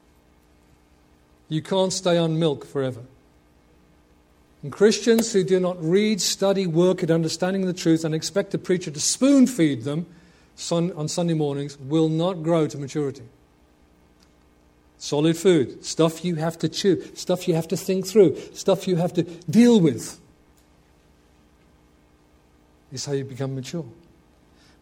You 1.49 1.63
can't 1.63 1.93
stay 1.93 2.17
on 2.17 2.39
milk 2.39 2.65
forever. 2.65 3.01
And 4.63 4.71
Christians 4.71 5.33
who 5.33 5.43
do 5.43 5.59
not 5.59 5.83
read, 5.83 6.21
study, 6.21 6.67
work 6.67 7.03
at 7.03 7.11
understanding 7.11 7.67
the 7.67 7.73
truth 7.73 8.05
and 8.05 8.15
expect 8.15 8.55
a 8.55 8.59
preacher 8.59 8.91
to 8.91 9.01
spoon 9.01 9.47
feed 9.47 9.85
them 9.85 10.07
on 10.71 11.09
Sunday 11.09 11.33
mornings 11.35 11.79
will 11.79 12.11
not 12.11 12.43
grow 12.43 12.67
to 12.67 12.77
maturity. 12.77 13.25
Solid 15.01 15.35
food, 15.35 15.83
stuff 15.83 16.27
you 16.27 16.35
have 16.37 16.59
to 16.59 16.69
chew, 16.69 17.03
stuff 17.15 17.49
you 17.49 17.55
have 17.55 17.67
to 17.69 17.77
think 17.77 18.07
through, 18.07 18.37
stuff 18.53 18.87
you 18.87 18.97
have 18.97 19.15
to 19.15 19.23
deal 19.23 19.81
with. 19.81 20.21
is 22.93 23.07
how 23.07 23.13
you 23.13 23.25
become 23.25 23.55
mature. 23.55 23.87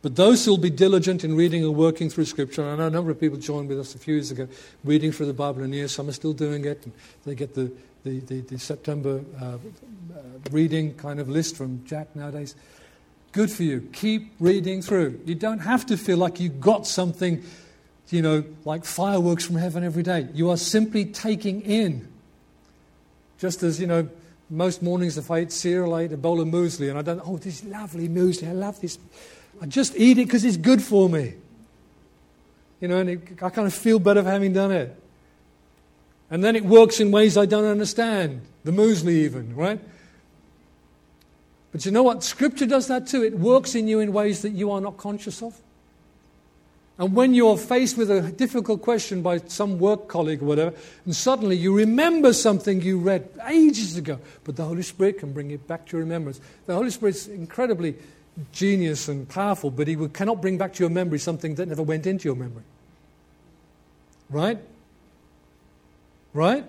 But 0.03 0.17
those 0.17 0.45
who 0.45 0.51
will 0.51 0.59
be 0.59 0.71
diligent 0.71 1.23
in 1.23 1.37
reading 1.37 1.63
and 1.63 1.77
working 1.77 2.11
through 2.11 2.25
Scripture, 2.25 2.63
and 2.63 2.71
I 2.73 2.77
know 2.77 2.87
a 2.89 2.91
number 2.91 3.13
of 3.13 3.21
people 3.21 3.39
joined 3.39 3.69
with 3.69 3.79
us 3.79 3.95
a 3.95 3.99
few 3.99 4.15
years 4.15 4.33
ago, 4.33 4.49
reading 4.83 5.13
through 5.13 5.27
the 5.27 5.33
Bible 5.33 5.63
in 5.63 5.73
a 5.73 5.77
year. 5.77 5.89
Some 5.89 6.09
are 6.09 6.13
still 6.13 6.33
doing 6.33 6.65
it. 6.65 6.85
And 6.85 6.93
they 7.25 7.37
get 7.37 7.55
the, 7.55 7.71
the, 8.03 8.19
the, 8.19 8.41
the 8.41 8.59
September 8.59 9.23
uh, 9.41 9.45
uh, 9.45 9.59
reading 10.51 10.95
kind 10.95 11.21
of 11.21 11.29
list 11.29 11.57
from 11.57 11.85
Jack 11.85 12.17
nowadays. 12.17 12.57
Good 13.31 13.53
for 13.53 13.63
you. 13.63 13.89
Keep 13.93 14.33
reading 14.41 14.83
through. 14.83 15.21
You 15.25 15.37
don't 15.37 15.61
have 15.61 15.87
to 15.87 15.97
feel 15.97 16.17
like 16.17 16.41
you've 16.41 16.61
got 16.61 16.89
something, 16.89 17.45
you 18.11 18.23
know, 18.23 18.45
like 18.65 18.85
fireworks 18.85 19.45
from 19.45 19.57
heaven 19.57 19.85
every 19.85 20.03
day. 20.03 20.29
You 20.33 20.51
are 20.51 20.57
simply 20.57 21.05
taking 21.05 21.61
in. 21.63 22.09
Just 23.39 23.63
as, 23.63 23.81
you 23.81 23.87
know, 23.87 24.09
most 24.51 24.83
mornings 24.83 25.19
if 25.19 25.31
I 25.31 25.41
eat 25.41 25.53
cereal, 25.53 25.95
I 25.95 26.05
eat 26.05 26.13
a 26.13 26.17
bowl 26.17 26.41
of 26.41 26.49
muesli, 26.49 26.89
and 26.89 26.99
I 26.99 27.03
don't, 27.03 27.21
oh, 27.25 27.37
this 27.37 27.63
lovely 27.65 28.09
muesli, 28.09 28.49
I 28.49 28.53
love 28.53 28.81
this 28.81 28.99
I 29.61 29.67
just 29.67 29.97
eat 29.97 30.19
it 30.19 30.27
because 30.27 30.45
it's 30.45 30.57
good 30.57 30.83
for 30.83 31.09
me. 31.09 31.35
You 32.81 32.89
know, 32.89 32.99
and 32.99 33.11
it, 33.11 33.43
I 33.43 33.51
kind 33.51 33.67
of 33.67 33.75
feel 33.75 33.99
better 33.99 34.23
for 34.23 34.31
having 34.31 34.53
done 34.53 34.71
it. 34.71 34.95
And 36.31 36.45
then 36.45 36.55
it 36.55 36.65
works 36.65 37.01
in 37.01 37.11
ways 37.11 37.37
I 37.37 37.47
don't 37.47 37.65
understand. 37.65 38.43
The 38.65 38.71
muesli, 38.71 39.13
even, 39.13 39.57
right? 39.57 39.81
But 41.73 41.85
you 41.87 41.93
know 41.93 42.03
what? 42.03 42.23
Scripture 42.23 42.67
does 42.67 42.87
that 42.89 43.07
too. 43.07 43.23
It 43.25 43.39
works 43.39 43.75
in 43.75 43.89
you 43.89 44.01
in 44.01 44.13
ways 44.13 44.43
that 44.43 44.51
you 44.51 44.71
are 44.71 44.81
not 44.81 44.97
conscious 44.97 45.43
of. 45.43 45.59
And 46.99 47.15
when 47.15 47.33
you're 47.33 47.57
faced 47.57 47.97
with 47.97 48.11
a 48.11 48.23
difficult 48.33 48.83
question 48.83 49.23
by 49.23 49.39
some 49.39 49.79
work 49.79 50.09
colleague 50.09 50.43
or 50.43 50.47
whatever, 50.47 50.77
and 51.05 51.15
suddenly 51.15 51.57
you 51.57 51.77
remember 51.77 52.33
something 52.33 52.83
you 52.83 52.99
read 52.99 53.29
ages 53.47 53.97
ago, 53.97 54.19
but 54.43 54.57
the 54.57 54.65
Holy 54.65 54.83
Spirit 54.83 55.19
can 55.19 55.33
bring 55.33 55.53
it 55.53 55.67
back 55.69 55.87
to 55.87 55.97
your 55.97 56.01
remembrance. 56.01 56.41
The 56.67 56.75
Holy 56.75 56.91
Spirit's 56.91 57.29
incredibly 57.29 57.95
genius 58.51 59.07
and 59.07 59.29
powerful, 59.29 59.71
but 59.71 59.87
he 59.87 59.97
cannot 60.09 60.43
bring 60.43 60.59
back 60.59 60.75
to 60.75 60.83
your 60.83 60.91
memory 60.91 61.21
something 61.21 61.55
that 61.55 61.69
never 61.69 61.83
went 61.83 62.05
into 62.05 62.29
your 62.29 62.37
memory. 62.37 62.65
Right? 64.29 64.59
Right? 66.35 66.65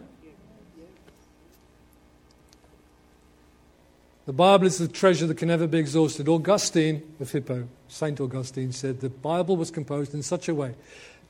The 4.28 4.34
Bible 4.34 4.68
is 4.68 4.78
the 4.78 4.88
treasure 4.88 5.26
that 5.26 5.38
can 5.38 5.48
never 5.48 5.66
be 5.66 5.80
exhausted. 5.80 6.28
Augustine 6.28 7.02
of 7.20 7.32
Hippo, 7.32 7.68
St. 7.90 8.20
Augustine, 8.22 8.72
said 8.72 9.02
the 9.02 9.10
Bible 9.10 9.58
was 9.58 9.72
composed 9.72 10.14
in 10.14 10.24
such 10.24 10.48
a 10.48 10.56
way 10.56 10.76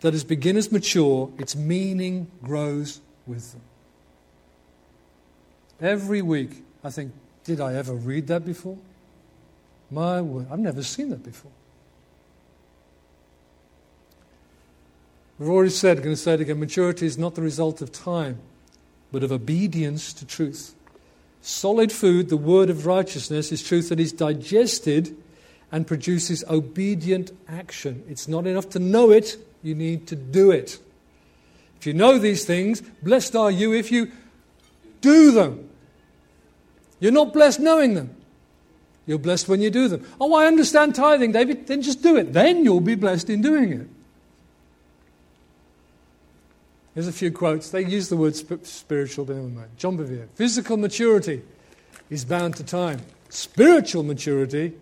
that 0.02 0.14
as 0.14 0.24
beginners 0.24 0.72
mature, 0.72 1.32
its 1.38 1.56
meaning 1.56 2.30
grows 2.44 3.02
with 3.26 3.52
them. 3.52 3.62
Every 5.82 6.22
week, 6.22 6.64
I 6.84 6.90
think, 6.90 7.14
did 7.44 7.60
I 7.60 7.74
ever 7.74 7.94
read 7.94 8.28
that 8.28 8.46
before? 8.46 8.78
My 9.90 10.22
word, 10.22 10.48
I've 10.52 10.60
never 10.60 10.84
seen 10.84 11.10
that 11.10 11.24
before. 11.24 11.52
We've 15.38 15.50
already 15.50 15.72
said, 15.72 15.98
going 16.04 16.16
to 16.16 16.22
say 16.22 16.34
it 16.34 16.42
again 16.42 16.60
maturity 16.60 17.06
is 17.06 17.18
not 17.18 17.36
the 17.36 17.42
result 17.42 17.82
of 17.82 17.92
time, 17.92 18.40
but 19.12 19.24
of 19.24 19.32
obedience 19.32 20.14
to 20.14 20.26
truth. 20.26 20.76
Solid 21.42 21.92
food, 21.94 22.28
the 22.28 22.38
word 22.38 22.70
of 22.70 22.86
righteousness, 22.86 23.52
is 23.52 23.64
truth 23.64 23.88
that 23.90 24.00
is 24.02 24.12
digested 24.12 25.16
and 25.72 25.86
produces 25.86 26.44
obedient 26.50 27.32
action. 27.48 28.04
It's 28.10 28.28
not 28.28 28.48
enough 28.48 28.70
to 28.70 28.80
know 28.80 29.12
it, 29.12 29.38
you 29.62 29.76
need 29.76 30.08
to 30.08 30.16
do 30.16 30.52
it. 30.52 30.80
If 31.80 31.88
you 31.88 31.94
know 31.94 32.18
these 32.18 32.46
things, 32.46 32.82
blessed 32.82 33.36
are 33.36 33.52
you 33.52 33.74
if 33.74 33.92
you 33.92 34.12
do 35.02 35.32
them. 35.32 35.70
You're 37.00 37.12
not 37.14 37.34
blessed 37.34 37.60
knowing 37.60 37.94
them. 37.94 38.16
You're 39.06 39.18
blessed 39.18 39.48
when 39.48 39.62
you 39.62 39.70
do 39.70 39.88
them. 39.88 40.06
Oh, 40.20 40.34
I 40.36 40.46
understand 40.46 40.94
tithing, 40.94 41.32
David. 41.32 41.68
Then 41.68 41.82
just 41.82 42.04
do 42.04 42.18
it. 42.18 42.34
Then 42.34 42.64
you'll 42.64 42.82
be 42.82 42.96
blessed 42.96 43.30
in 43.30 43.42
doing 43.42 43.74
it. 43.74 43.88
Here's 46.94 47.08
a 47.08 47.14
few 47.14 47.32
quotes. 47.32 47.70
They 47.70 47.86
use 47.86 48.10
the 48.10 48.18
word 48.18 48.36
spiritual, 48.36 49.26
but 49.26 49.38
never 49.38 49.48
mind. 49.48 49.70
John 49.78 49.98
Bevere. 49.98 50.28
Physical 50.36 50.76
maturity 50.76 51.42
is 52.10 52.26
bound 52.26 52.58
to 52.58 52.64
time. 52.64 53.00
Spiritual 53.30 54.04
maturity 54.04 54.74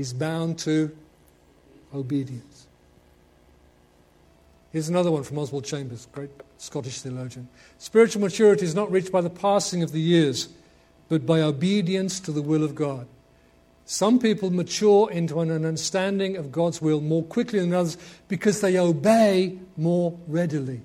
is 0.00 0.12
bound 0.12 0.58
to 0.60 0.96
obedience. 1.94 2.66
Here's 4.72 4.88
another 4.88 5.10
one 5.10 5.24
from 5.24 5.38
Oswald 5.38 5.64
Chambers, 5.64 6.06
great 6.12 6.30
Scottish 6.58 7.00
theologian. 7.00 7.48
Spiritual 7.78 8.22
maturity 8.22 8.64
is 8.64 8.74
not 8.74 8.90
reached 8.90 9.12
by 9.12 9.20
the 9.20 9.30
passing 9.30 9.82
of 9.82 9.92
the 9.92 10.00
years, 10.00 10.48
but 11.08 11.26
by 11.26 11.40
obedience 11.40 12.20
to 12.20 12.32
the 12.32 12.42
will 12.42 12.62
of 12.62 12.74
God. 12.74 13.06
Some 13.84 14.20
people 14.20 14.50
mature 14.50 15.10
into 15.10 15.40
an 15.40 15.50
understanding 15.50 16.36
of 16.36 16.52
God's 16.52 16.80
will 16.80 17.00
more 17.00 17.24
quickly 17.24 17.58
than 17.58 17.74
others 17.74 17.98
because 18.28 18.60
they 18.60 18.78
obey 18.78 19.58
more 19.76 20.16
readily. 20.28 20.82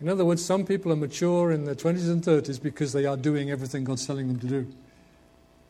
In 0.00 0.08
other 0.08 0.24
words, 0.24 0.44
some 0.44 0.64
people 0.64 0.92
are 0.92 0.96
mature 0.96 1.50
in 1.50 1.64
their 1.64 1.74
20s 1.74 2.08
and 2.08 2.22
30s 2.22 2.62
because 2.62 2.92
they 2.92 3.04
are 3.04 3.16
doing 3.16 3.50
everything 3.50 3.82
God's 3.82 4.06
telling 4.06 4.28
them 4.28 4.38
to 4.38 4.46
do. 4.46 4.72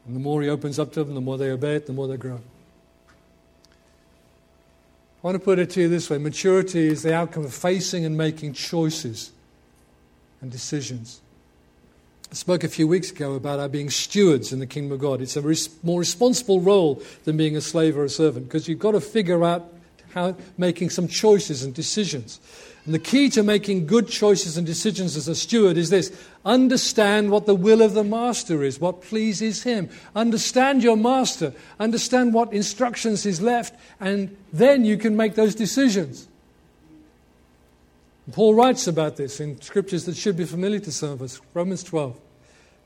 And 0.08 0.16
the 0.16 0.20
more 0.20 0.40
He 0.40 0.48
opens 0.48 0.78
up 0.78 0.92
to 0.94 1.04
them, 1.04 1.14
the 1.14 1.20
more 1.20 1.36
they 1.36 1.50
obey 1.50 1.76
it, 1.76 1.86
the 1.86 1.92
more 1.92 2.08
they 2.08 2.16
grow. 2.16 2.40
I 3.68 5.26
want 5.26 5.34
to 5.34 5.38
put 5.38 5.58
it 5.58 5.68
to 5.70 5.82
you 5.82 5.88
this 5.88 6.08
way 6.08 6.16
maturity 6.16 6.86
is 6.86 7.02
the 7.02 7.14
outcome 7.14 7.44
of 7.44 7.52
facing 7.52 8.06
and 8.06 8.16
making 8.16 8.54
choices 8.54 9.32
and 10.40 10.50
decisions. 10.50 11.20
I 12.30 12.34
spoke 12.34 12.64
a 12.64 12.68
few 12.68 12.88
weeks 12.88 13.10
ago 13.10 13.34
about 13.34 13.58
our 13.58 13.68
being 13.68 13.90
stewards 13.90 14.52
in 14.52 14.60
the 14.60 14.66
kingdom 14.66 14.92
of 14.92 15.00
God. 15.00 15.20
It's 15.20 15.36
a 15.36 15.42
res- 15.42 15.70
more 15.82 16.00
responsible 16.00 16.60
role 16.60 17.02
than 17.24 17.36
being 17.36 17.56
a 17.56 17.60
slave 17.60 17.98
or 17.98 18.04
a 18.04 18.08
servant 18.08 18.46
because 18.46 18.66
you've 18.66 18.78
got 18.78 18.92
to 18.92 19.00
figure 19.00 19.44
out 19.44 19.70
how 20.14 20.36
making 20.56 20.88
some 20.88 21.06
choices 21.06 21.62
and 21.62 21.74
decisions. 21.74 22.40
And 22.88 22.94
the 22.94 22.98
key 22.98 23.28
to 23.28 23.42
making 23.42 23.84
good 23.86 24.08
choices 24.08 24.56
and 24.56 24.66
decisions 24.66 25.14
as 25.14 25.28
a 25.28 25.34
steward 25.34 25.76
is 25.76 25.90
this 25.90 26.10
understand 26.46 27.30
what 27.30 27.44
the 27.44 27.54
will 27.54 27.82
of 27.82 27.92
the 27.92 28.02
master 28.02 28.64
is, 28.64 28.80
what 28.80 29.02
pleases 29.02 29.62
him. 29.62 29.90
Understand 30.16 30.82
your 30.82 30.96
master, 30.96 31.52
understand 31.78 32.32
what 32.32 32.50
instructions 32.50 33.24
he's 33.24 33.42
left, 33.42 33.74
and 34.00 34.34
then 34.54 34.86
you 34.86 34.96
can 34.96 35.18
make 35.18 35.34
those 35.34 35.54
decisions. 35.54 36.28
Paul 38.32 38.54
writes 38.54 38.86
about 38.86 39.18
this 39.18 39.38
in 39.38 39.60
scriptures 39.60 40.06
that 40.06 40.16
should 40.16 40.38
be 40.38 40.46
familiar 40.46 40.78
to 40.78 40.90
some 40.90 41.10
of 41.10 41.20
us. 41.20 41.42
Romans 41.52 41.82
12. 41.82 42.18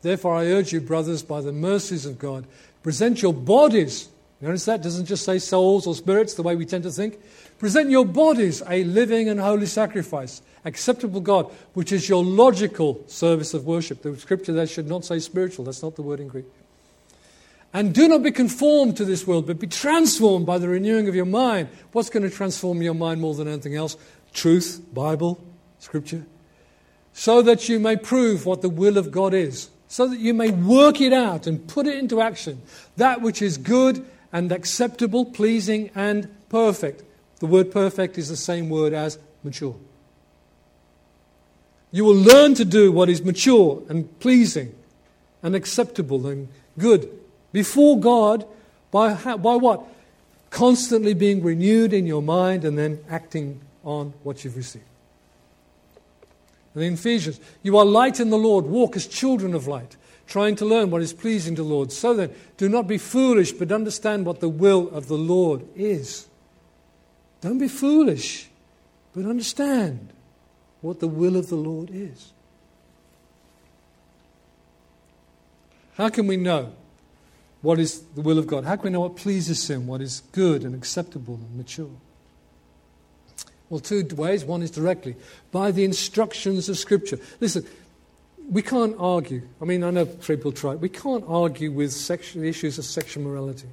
Therefore, 0.00 0.34
I 0.34 0.46
urge 0.46 0.72
you, 0.72 0.80
brothers, 0.80 1.22
by 1.22 1.40
the 1.42 1.52
mercies 1.52 2.06
of 2.06 2.18
God, 2.18 2.44
present 2.82 3.22
your 3.22 3.34
bodies. 3.34 4.08
Notice 4.42 4.64
that 4.66 4.83
doesn't 4.83 5.07
just 5.07 5.24
say 5.24 5.38
souls 5.38 5.87
or 5.87 5.94
spirits 5.94 6.35
the 6.35 6.42
way 6.42 6.57
we 6.57 6.66
tend 6.66 6.83
to 6.83 6.90
think. 6.90 7.18
Present 7.59 7.90
your 7.90 8.05
bodies 8.05 8.62
a 8.68 8.85
living 8.85 9.28
and 9.28 9.40
holy 9.40 9.66
sacrifice, 9.66 10.42
acceptable 10.64 11.20
God, 11.20 11.50
which 11.72 11.92
is 11.92 12.09
your 12.09 12.24
logical 12.24 13.02
service 13.07 13.55
of 13.55 13.64
worship. 13.64 14.02
The 14.02 14.16
scripture 14.18 14.52
there 14.52 14.66
should 14.66 14.88
not 14.88 15.05
say 15.05 15.20
spiritual, 15.20 15.64
that's 15.64 15.83
not 15.83 15.96
the 15.96 16.02
word 16.02 16.20
in 16.20 16.28
Greek. 16.28 16.46
And 17.72 17.94
do 17.94 18.07
not 18.07 18.22
be 18.22 18.33
conformed 18.33 18.98
to 18.98 19.05
this 19.07 19.26
world, 19.26 19.46
but 19.46 19.59
be 19.59 19.66
transformed 19.66 20.44
by 20.44 20.59
the 20.59 20.68
renewing 20.68 21.09
of 21.09 21.14
your 21.14 21.24
mind. 21.24 21.68
What's 21.92 22.11
going 22.11 22.28
to 22.28 22.37
transform 22.37 22.83
your 22.83 22.94
mind 22.94 23.22
more 23.22 23.35
than 23.35 23.48
anything 23.48 23.76
else? 23.76 23.96
truth, 24.33 24.83
Bible, 24.92 25.42
Scripture, 25.78 26.24
so 27.12 27.42
that 27.42 27.68
you 27.68 27.78
may 27.78 27.96
prove 27.96 28.46
what 28.46 28.62
the 28.62 28.68
will 28.68 28.96
of 28.96 29.11
God 29.11 29.35
is, 29.35 29.70
so 29.88 30.07
that 30.09 30.18
you 30.18 30.35
may 30.35 30.50
work 30.50 31.00
it 31.00 31.12
out 31.12 31.46
and 31.46 31.66
put 31.68 31.87
it 31.87 31.98
into 31.98 32.20
action, 32.20 32.62
that 32.96 33.20
which 33.20 33.42
is 33.42 33.59
good 33.59 34.05
and 34.32 34.50
acceptable, 34.50 35.24
pleasing 35.24 35.90
and 35.94 36.28
perfect. 36.48 37.02
The 37.40 37.46
word 37.46 37.70
perfect 37.70 38.18
is 38.18 38.28
the 38.28 38.36
same 38.36 38.70
word 38.70 38.92
as 38.92 39.18
mature. 39.44 39.76
You 41.90 42.04
will 42.04 42.16
learn 42.16 42.54
to 42.54 42.64
do 42.64 42.90
what 42.90 43.10
is 43.10 43.22
mature 43.22 43.82
and 43.88 44.18
pleasing 44.20 44.74
and 45.42 45.54
acceptable 45.54 46.26
and 46.26 46.48
good 46.78 47.10
before 47.52 48.00
God 48.00 48.46
by, 48.90 49.14
by 49.14 49.56
what? 49.56 49.84
Constantly 50.50 51.12
being 51.14 51.42
renewed 51.42 51.92
in 51.92 52.06
your 52.06 52.22
mind 52.22 52.64
and 52.64 52.78
then 52.78 53.00
acting 53.10 53.60
on 53.84 54.14
what 54.22 54.44
you've 54.44 54.56
received. 54.56 54.84
And 56.74 56.82
in 56.82 56.94
Ephesians, 56.94 57.40
you 57.62 57.76
are 57.76 57.84
light 57.84 58.20
in 58.20 58.30
the 58.30 58.38
Lord, 58.38 58.64
walk 58.64 58.96
as 58.96 59.06
children 59.06 59.54
of 59.54 59.66
light, 59.66 59.96
trying 60.32 60.56
to 60.56 60.64
learn 60.64 60.90
what 60.90 61.02
is 61.02 61.12
pleasing 61.12 61.54
to 61.54 61.62
the 61.62 61.68
Lord. 61.68 61.92
So 61.92 62.14
then, 62.14 62.34
do 62.56 62.66
not 62.66 62.88
be 62.88 62.96
foolish, 62.96 63.52
but 63.52 63.70
understand 63.70 64.24
what 64.24 64.40
the 64.40 64.48
will 64.48 64.88
of 64.88 65.06
the 65.06 65.14
Lord 65.14 65.68
is. 65.76 66.26
Don't 67.42 67.58
be 67.58 67.68
foolish, 67.68 68.48
but 69.14 69.26
understand 69.26 70.08
what 70.80 71.00
the 71.00 71.06
will 71.06 71.36
of 71.36 71.50
the 71.50 71.56
Lord 71.56 71.90
is. 71.92 72.32
How 75.98 76.08
can 76.08 76.26
we 76.26 76.38
know 76.38 76.72
what 77.60 77.78
is 77.78 78.00
the 78.00 78.22
will 78.22 78.38
of 78.38 78.46
God? 78.46 78.64
How 78.64 78.76
can 78.76 78.84
we 78.84 78.90
know 78.90 79.00
what 79.00 79.16
pleases 79.16 79.68
Him, 79.68 79.86
what 79.86 80.00
is 80.00 80.22
good 80.32 80.64
and 80.64 80.74
acceptable 80.74 81.34
and 81.34 81.58
mature? 81.58 81.90
Well, 83.68 83.80
two 83.80 84.06
ways. 84.16 84.44
One 84.44 84.62
is 84.62 84.70
directly 84.70 85.16
by 85.50 85.70
the 85.70 85.84
instructions 85.84 86.68
of 86.68 86.78
Scripture. 86.78 87.18
Listen, 87.40 87.66
we 88.52 88.60
can't 88.60 88.94
argue. 88.98 89.40
I 89.62 89.64
mean, 89.64 89.82
I 89.82 89.90
know 89.90 90.04
people 90.04 90.52
try. 90.52 90.74
We 90.74 90.90
can't 90.90 91.24
argue 91.26 91.72
with 91.72 91.90
sexual 91.90 92.44
issues 92.44 92.78
of 92.78 92.84
sexual 92.84 93.24
morality. 93.24 93.68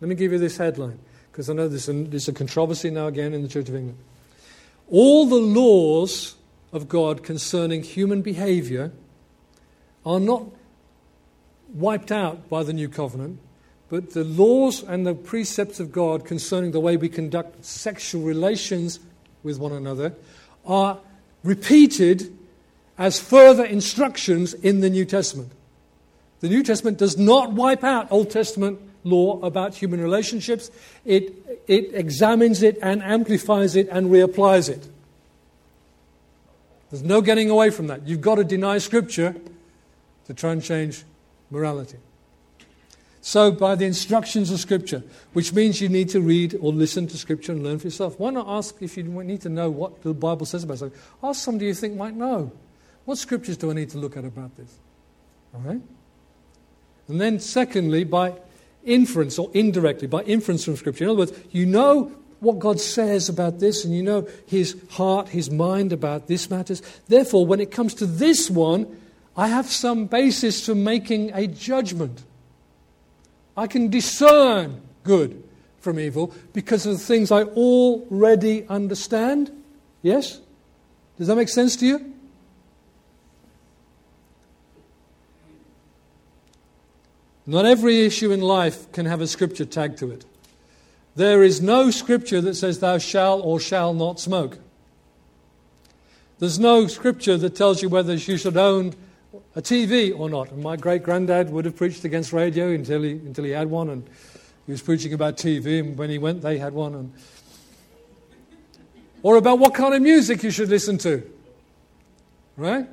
Let 0.00 0.08
me 0.08 0.14
give 0.14 0.30
you 0.30 0.38
this 0.38 0.56
headline, 0.56 1.00
because 1.30 1.50
I 1.50 1.54
know 1.54 1.66
there's 1.66 1.88
a, 1.88 1.92
there's 1.92 2.28
a 2.28 2.32
controversy 2.32 2.90
now 2.90 3.08
again 3.08 3.34
in 3.34 3.42
the 3.42 3.48
Church 3.48 3.68
of 3.68 3.74
England. 3.74 3.98
All 4.88 5.26
the 5.26 5.34
laws 5.34 6.36
of 6.72 6.88
God 6.88 7.24
concerning 7.24 7.82
human 7.82 8.22
behavior 8.22 8.92
are 10.06 10.20
not 10.20 10.44
wiped 11.74 12.12
out 12.12 12.48
by 12.48 12.62
the 12.62 12.72
new 12.72 12.88
covenant, 12.88 13.40
but 13.88 14.12
the 14.12 14.24
laws 14.24 14.84
and 14.84 15.04
the 15.04 15.14
precepts 15.14 15.80
of 15.80 15.90
God 15.90 16.24
concerning 16.24 16.70
the 16.70 16.80
way 16.80 16.96
we 16.96 17.08
conduct 17.08 17.64
sexual 17.64 18.22
relations 18.22 19.00
with 19.42 19.58
one 19.58 19.72
another 19.72 20.14
are 20.64 20.98
repeated 21.42 22.36
as 22.98 23.18
further 23.18 23.64
instructions 23.64 24.54
in 24.54 24.80
the 24.80 24.90
New 24.90 25.04
Testament. 25.04 25.52
The 26.40 26.48
New 26.48 26.62
Testament 26.62 26.98
does 26.98 27.16
not 27.16 27.52
wipe 27.52 27.84
out 27.84 28.10
Old 28.10 28.30
Testament 28.30 28.80
law 29.04 29.40
about 29.40 29.74
human 29.74 30.00
relationships, 30.00 30.70
it, 31.04 31.64
it 31.66 31.94
examines 31.94 32.62
it 32.62 32.78
and 32.82 33.02
amplifies 33.02 33.74
it 33.76 33.88
and 33.90 34.10
reapplies 34.10 34.68
it. 34.68 34.88
There's 36.90 37.02
no 37.02 37.20
getting 37.20 37.50
away 37.50 37.70
from 37.70 37.86
that. 37.88 38.06
You've 38.06 38.20
got 38.20 38.36
to 38.36 38.44
deny 38.44 38.78
Scripture 38.78 39.34
to 40.26 40.34
try 40.34 40.52
and 40.52 40.62
change 40.62 41.04
morality. 41.50 41.98
So, 43.24 43.52
by 43.52 43.76
the 43.76 43.86
instructions 43.86 44.50
of 44.50 44.58
Scripture, 44.58 45.02
which 45.32 45.52
means 45.52 45.80
you 45.80 45.88
need 45.88 46.08
to 46.10 46.20
read 46.20 46.58
or 46.60 46.72
listen 46.72 47.06
to 47.06 47.16
Scripture 47.16 47.52
and 47.52 47.62
learn 47.62 47.78
for 47.78 47.86
yourself. 47.86 48.18
Why 48.18 48.30
not 48.30 48.46
ask 48.48 48.74
if 48.82 48.96
you 48.96 49.04
need 49.04 49.40
to 49.42 49.48
know 49.48 49.70
what 49.70 50.02
the 50.02 50.12
Bible 50.12 50.44
says 50.44 50.64
about 50.64 50.78
something? 50.78 50.98
Ask 51.22 51.42
somebody 51.42 51.66
you 51.66 51.74
think 51.74 51.96
might 51.96 52.14
know. 52.14 52.50
What 53.04 53.18
Scriptures 53.18 53.56
do 53.56 53.70
I 53.70 53.74
need 53.74 53.90
to 53.90 53.98
look 53.98 54.16
at 54.16 54.24
about 54.24 54.56
this? 54.56 54.78
All 55.54 55.60
right? 55.60 55.80
And 57.08 57.20
then, 57.20 57.40
secondly, 57.40 58.04
by 58.04 58.34
inference 58.84 59.38
or 59.38 59.50
indirectly, 59.54 60.06
by 60.06 60.22
inference 60.22 60.64
from 60.64 60.76
Scripture. 60.76 61.04
In 61.04 61.10
other 61.10 61.18
words, 61.18 61.32
you 61.50 61.66
know 61.66 62.12
what 62.40 62.58
God 62.58 62.80
says 62.80 63.28
about 63.28 63.60
this, 63.60 63.84
and 63.84 63.94
you 63.94 64.02
know 64.02 64.26
His 64.46 64.76
heart, 64.90 65.28
His 65.28 65.50
mind 65.50 65.92
about 65.92 66.26
this 66.26 66.50
matters. 66.50 66.82
Therefore, 67.08 67.46
when 67.46 67.60
it 67.60 67.70
comes 67.70 67.94
to 67.94 68.06
this 68.06 68.50
one, 68.50 69.00
I 69.36 69.48
have 69.48 69.66
some 69.66 70.06
basis 70.06 70.66
for 70.66 70.74
making 70.74 71.30
a 71.34 71.46
judgment. 71.46 72.22
I 73.56 73.66
can 73.66 73.88
discern 73.88 74.80
good 75.04 75.42
from 75.80 75.98
evil 75.98 76.34
because 76.52 76.86
of 76.86 76.92
the 76.92 76.98
things 76.98 77.30
I 77.30 77.42
already 77.44 78.66
understand. 78.68 79.50
Yes? 80.02 80.40
Does 81.18 81.28
that 81.28 81.36
make 81.36 81.48
sense 81.48 81.76
to 81.76 81.86
you? 81.86 82.11
Not 87.46 87.66
every 87.66 88.04
issue 88.04 88.30
in 88.30 88.40
life 88.40 88.90
can 88.92 89.06
have 89.06 89.20
a 89.20 89.26
scripture 89.26 89.64
tag 89.64 89.96
to 89.98 90.10
it. 90.10 90.24
There 91.14 91.42
is 91.42 91.60
no 91.60 91.90
scripture 91.90 92.40
that 92.40 92.54
says, 92.54 92.78
Thou 92.78 92.98
shalt 92.98 93.44
or 93.44 93.60
shall 93.60 93.92
not 93.92 94.20
smoke. 94.20 94.58
There's 96.38 96.58
no 96.58 96.86
scripture 96.86 97.36
that 97.36 97.54
tells 97.54 97.82
you 97.82 97.88
whether 97.88 98.14
you 98.14 98.36
should 98.36 98.56
own 98.56 98.94
a 99.54 99.62
TV 99.62 100.18
or 100.18 100.30
not. 100.30 100.50
And 100.50 100.62
my 100.62 100.76
great 100.76 101.02
granddad 101.02 101.50
would 101.50 101.64
have 101.64 101.76
preached 101.76 102.04
against 102.04 102.32
radio 102.32 102.70
until 102.70 103.02
he, 103.02 103.12
until 103.12 103.44
he 103.44 103.50
had 103.50 103.68
one, 103.70 103.90
and 103.90 104.08
he 104.66 104.72
was 104.72 104.82
preaching 104.82 105.12
about 105.12 105.36
TV, 105.36 105.80
and 105.80 105.98
when 105.98 106.10
he 106.10 106.18
went, 106.18 106.42
they 106.42 106.58
had 106.58 106.72
one. 106.72 106.94
And... 106.94 107.12
Or 109.22 109.36
about 109.36 109.58
what 109.58 109.74
kind 109.74 109.94
of 109.94 110.02
music 110.02 110.42
you 110.42 110.50
should 110.50 110.68
listen 110.68 110.98
to. 110.98 111.22
Right? 112.56 112.88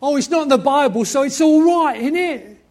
Oh, 0.00 0.16
it's 0.16 0.30
not 0.30 0.42
in 0.42 0.48
the 0.48 0.58
Bible, 0.58 1.04
so 1.04 1.22
it's 1.22 1.40
all 1.40 1.62
right, 1.62 2.00
isn't 2.00 2.16
it? 2.16 2.61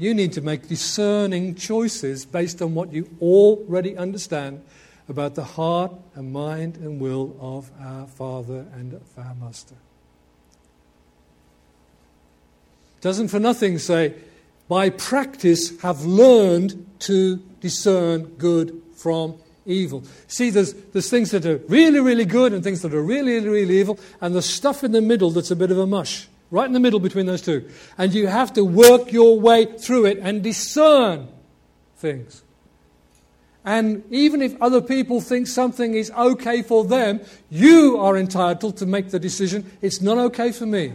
You 0.00 0.14
need 0.14 0.32
to 0.32 0.40
make 0.40 0.66
discerning 0.66 1.56
choices 1.56 2.24
based 2.24 2.62
on 2.62 2.74
what 2.74 2.90
you 2.90 3.06
already 3.20 3.98
understand 3.98 4.64
about 5.10 5.34
the 5.34 5.44
heart 5.44 5.92
and 6.14 6.32
mind 6.32 6.76
and 6.76 6.98
will 6.98 7.36
of 7.38 7.70
our 7.78 8.06
Father 8.06 8.64
and 8.72 8.94
of 8.94 9.02
our 9.18 9.34
Master. 9.34 9.74
Doesn't 13.02 13.28
for 13.28 13.38
nothing 13.38 13.78
say, 13.78 14.14
by 14.68 14.88
practice 14.88 15.78
have 15.82 16.06
learned 16.06 16.86
to 17.00 17.36
discern 17.60 18.22
good 18.38 18.80
from 18.96 19.34
evil. 19.66 20.02
See, 20.28 20.48
there's, 20.48 20.72
there's 20.72 21.10
things 21.10 21.30
that 21.32 21.44
are 21.44 21.58
really, 21.68 22.00
really 22.00 22.24
good 22.24 22.54
and 22.54 22.64
things 22.64 22.80
that 22.80 22.94
are 22.94 23.02
really, 23.02 23.34
really, 23.34 23.48
really 23.50 23.80
evil, 23.80 23.98
and 24.22 24.34
the 24.34 24.40
stuff 24.40 24.82
in 24.82 24.92
the 24.92 25.02
middle 25.02 25.30
that's 25.30 25.50
a 25.50 25.56
bit 25.56 25.70
of 25.70 25.76
a 25.76 25.86
mush 25.86 26.26
right 26.50 26.66
in 26.66 26.72
the 26.72 26.80
middle 26.80 27.00
between 27.00 27.26
those 27.26 27.42
two. 27.42 27.68
And 27.96 28.12
you 28.12 28.26
have 28.26 28.52
to 28.54 28.64
work 28.64 29.12
your 29.12 29.38
way 29.38 29.64
through 29.64 30.06
it 30.06 30.18
and 30.18 30.42
discern 30.42 31.28
things. 31.96 32.42
And 33.64 34.04
even 34.10 34.40
if 34.40 34.60
other 34.60 34.80
people 34.80 35.20
think 35.20 35.46
something 35.46 35.94
is 35.94 36.10
okay 36.12 36.62
for 36.62 36.84
them, 36.84 37.20
you 37.50 37.98
are 37.98 38.16
entitled 38.16 38.78
to 38.78 38.86
make 38.86 39.10
the 39.10 39.18
decision 39.18 39.70
it's 39.82 40.00
not 40.00 40.16
okay 40.18 40.50
for 40.50 40.66
me. 40.66 40.94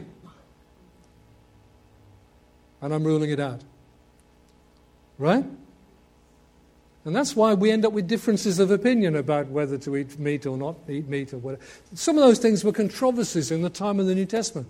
And 2.81 2.93
I'm 2.93 3.03
ruling 3.03 3.29
it 3.29 3.39
out. 3.39 3.61
Right? 5.17 5.45
And 7.05 7.15
that's 7.15 7.35
why 7.35 7.53
we 7.53 7.69
end 7.69 7.85
up 7.85 7.93
with 7.93 8.07
differences 8.07 8.57
of 8.59 8.71
opinion 8.71 9.15
about 9.15 9.47
whether 9.47 9.77
to 9.77 9.95
eat 9.95 10.17
meat 10.17 10.47
or 10.47 10.57
not 10.57 10.75
eat 10.89 11.07
meat 11.07 11.33
or 11.33 11.37
whatever. 11.37 11.63
Some 11.93 12.17
of 12.17 12.23
those 12.23 12.39
things 12.39 12.63
were 12.63 12.71
controversies 12.71 13.51
in 13.51 13.61
the 13.61 13.69
time 13.69 13.99
of 13.99 14.07
the 14.07 14.15
New 14.15 14.25
Testament. 14.25 14.67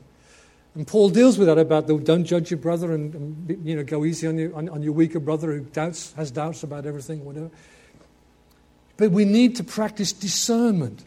And 0.75 0.85
Paul 0.85 1.09
deals 1.09 1.37
with 1.37 1.47
that 1.47 1.57
about 1.57 1.87
the, 1.87 1.97
don't 1.97 2.25
judge 2.25 2.51
your 2.51 2.57
brother 2.57 2.93
and, 2.93 3.15
and 3.15 3.65
you 3.65 3.77
know, 3.77 3.83
go 3.83 4.03
easy 4.03 4.27
on 4.27 4.37
your, 4.37 4.53
on, 4.53 4.67
on 4.67 4.83
your 4.83 4.91
weaker 4.91 5.21
brother 5.21 5.53
who 5.53 5.61
doubts, 5.61 6.11
has 6.13 6.31
doubts 6.31 6.63
about 6.63 6.85
everything, 6.85 7.23
whatever. 7.23 7.49
But 8.97 9.11
we 9.11 9.23
need 9.23 9.55
to 9.55 9.63
practice 9.63 10.11
discernment. 10.11 11.03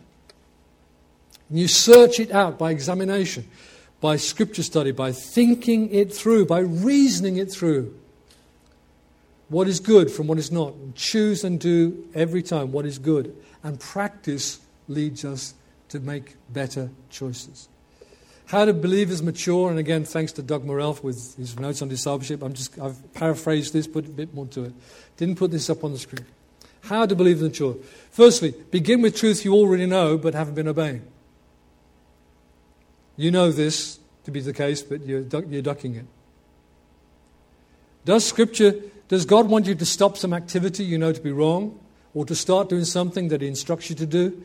And 1.50 1.58
you 1.58 1.68
search 1.68 2.18
it 2.18 2.30
out 2.30 2.58
by 2.58 2.70
examination, 2.70 3.48
by 4.00 4.16
scripture 4.16 4.62
study, 4.62 4.90
by 4.90 5.12
thinking 5.12 5.92
it 5.92 6.14
through, 6.14 6.46
by 6.46 6.60
reasoning 6.60 7.36
it 7.36 7.52
through. 7.52 7.94
What 9.50 9.68
is 9.68 9.80
good 9.80 10.10
from 10.10 10.26
what 10.26 10.38
is 10.38 10.50
not. 10.50 10.74
And 10.74 10.94
choose 10.94 11.44
and 11.44 11.60
do 11.60 12.08
every 12.14 12.42
time 12.42 12.72
what 12.72 12.86
is 12.86 12.98
good. 12.98 13.36
And 13.62 13.78
practice 13.78 14.60
leads 14.88 15.26
us 15.26 15.54
to 15.90 16.00
make 16.00 16.36
better 16.50 16.90
choices. 17.10 17.68
How 18.48 18.64
do 18.64 18.72
believers 18.72 19.22
mature? 19.22 19.68
And 19.68 19.78
again, 19.78 20.06
thanks 20.06 20.32
to 20.32 20.42
Doug 20.42 20.64
Morell 20.64 20.98
with 21.02 21.36
his 21.36 21.58
notes 21.58 21.82
on 21.82 21.88
discipleship. 21.88 22.42
I'm 22.42 22.54
just, 22.54 22.78
I've 22.78 23.12
paraphrased 23.12 23.74
this, 23.74 23.86
put 23.86 24.06
a 24.06 24.08
bit 24.08 24.32
more 24.32 24.46
to 24.46 24.64
it. 24.64 24.72
Didn't 25.18 25.36
put 25.36 25.50
this 25.50 25.68
up 25.68 25.84
on 25.84 25.92
the 25.92 25.98
screen. 25.98 26.24
How 26.80 27.04
do 27.04 27.14
believers 27.14 27.42
mature? 27.42 27.76
Firstly, 28.10 28.54
begin 28.70 29.02
with 29.02 29.16
truth 29.16 29.44
you 29.44 29.52
already 29.52 29.84
know 29.84 30.16
but 30.16 30.32
haven't 30.32 30.54
been 30.54 30.66
obeying. 30.66 31.02
You 33.18 33.30
know 33.30 33.52
this 33.52 33.98
to 34.24 34.30
be 34.30 34.40
the 34.40 34.54
case, 34.54 34.80
but 34.80 35.04
you're, 35.04 35.20
you're 35.20 35.60
ducking 35.60 35.96
it. 35.96 36.06
Does 38.06 38.24
Scripture, 38.24 38.76
does 39.08 39.26
God 39.26 39.50
want 39.50 39.66
you 39.66 39.74
to 39.74 39.84
stop 39.84 40.16
some 40.16 40.32
activity 40.32 40.84
you 40.84 40.96
know 40.96 41.12
to 41.12 41.20
be 41.20 41.32
wrong? 41.32 41.78
Or 42.14 42.24
to 42.24 42.34
start 42.34 42.70
doing 42.70 42.84
something 42.84 43.28
that 43.28 43.42
He 43.42 43.48
instructs 43.48 43.90
you 43.90 43.96
to 43.96 44.06
do? 44.06 44.42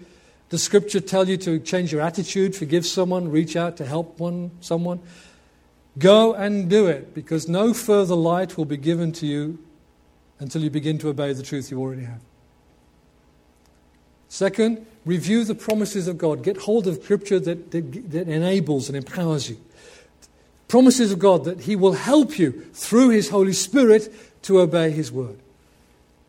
Does 0.54 0.62
Scripture 0.62 1.00
tell 1.00 1.28
you 1.28 1.36
to 1.38 1.58
change 1.58 1.92
your 1.92 2.02
attitude, 2.02 2.56
forgive 2.56 2.86
someone, 2.86 3.32
reach 3.32 3.56
out 3.56 3.76
to 3.78 3.86
help 3.88 4.20
one, 4.20 4.52
someone? 4.62 5.00
Go 5.98 6.36
and 6.36 6.70
do 6.70 6.86
it, 6.86 7.16
because 7.16 7.48
no 7.48 7.74
further 7.74 8.14
light 8.14 8.56
will 8.56 8.66
be 8.66 8.78
given 8.78 9.12
to 9.14 9.26
you 9.26 9.58
until 10.38 10.62
you 10.62 10.70
begin 10.70 11.00
to 11.00 11.10
obey 11.10 11.34
the 11.34 11.42
truth 11.42 11.72
you 11.72 11.80
already 11.80 12.04
have. 12.04 12.22
Second, 14.30 14.86
review 15.06 15.44
the 15.44 15.56
promises 15.56 16.08
of 16.08 16.20
God. 16.20 16.44
Get 16.44 16.58
hold 16.58 16.86
of 16.86 17.04
Scripture 17.04 17.40
that, 17.40 17.72
that, 17.72 18.12
that 18.12 18.28
enables 18.28 18.90
and 18.90 18.96
empowers 18.96 19.50
you. 19.50 19.60
Promises 20.68 21.12
of 21.12 21.18
God 21.18 21.46
that 21.46 21.62
He 21.62 21.76
will 21.76 21.94
help 21.94 22.38
you 22.38 22.52
through 22.76 23.10
His 23.10 23.30
Holy 23.30 23.54
Spirit 23.54 24.14
to 24.44 24.60
obey 24.60 24.92
His 24.92 25.12
word. 25.12 25.40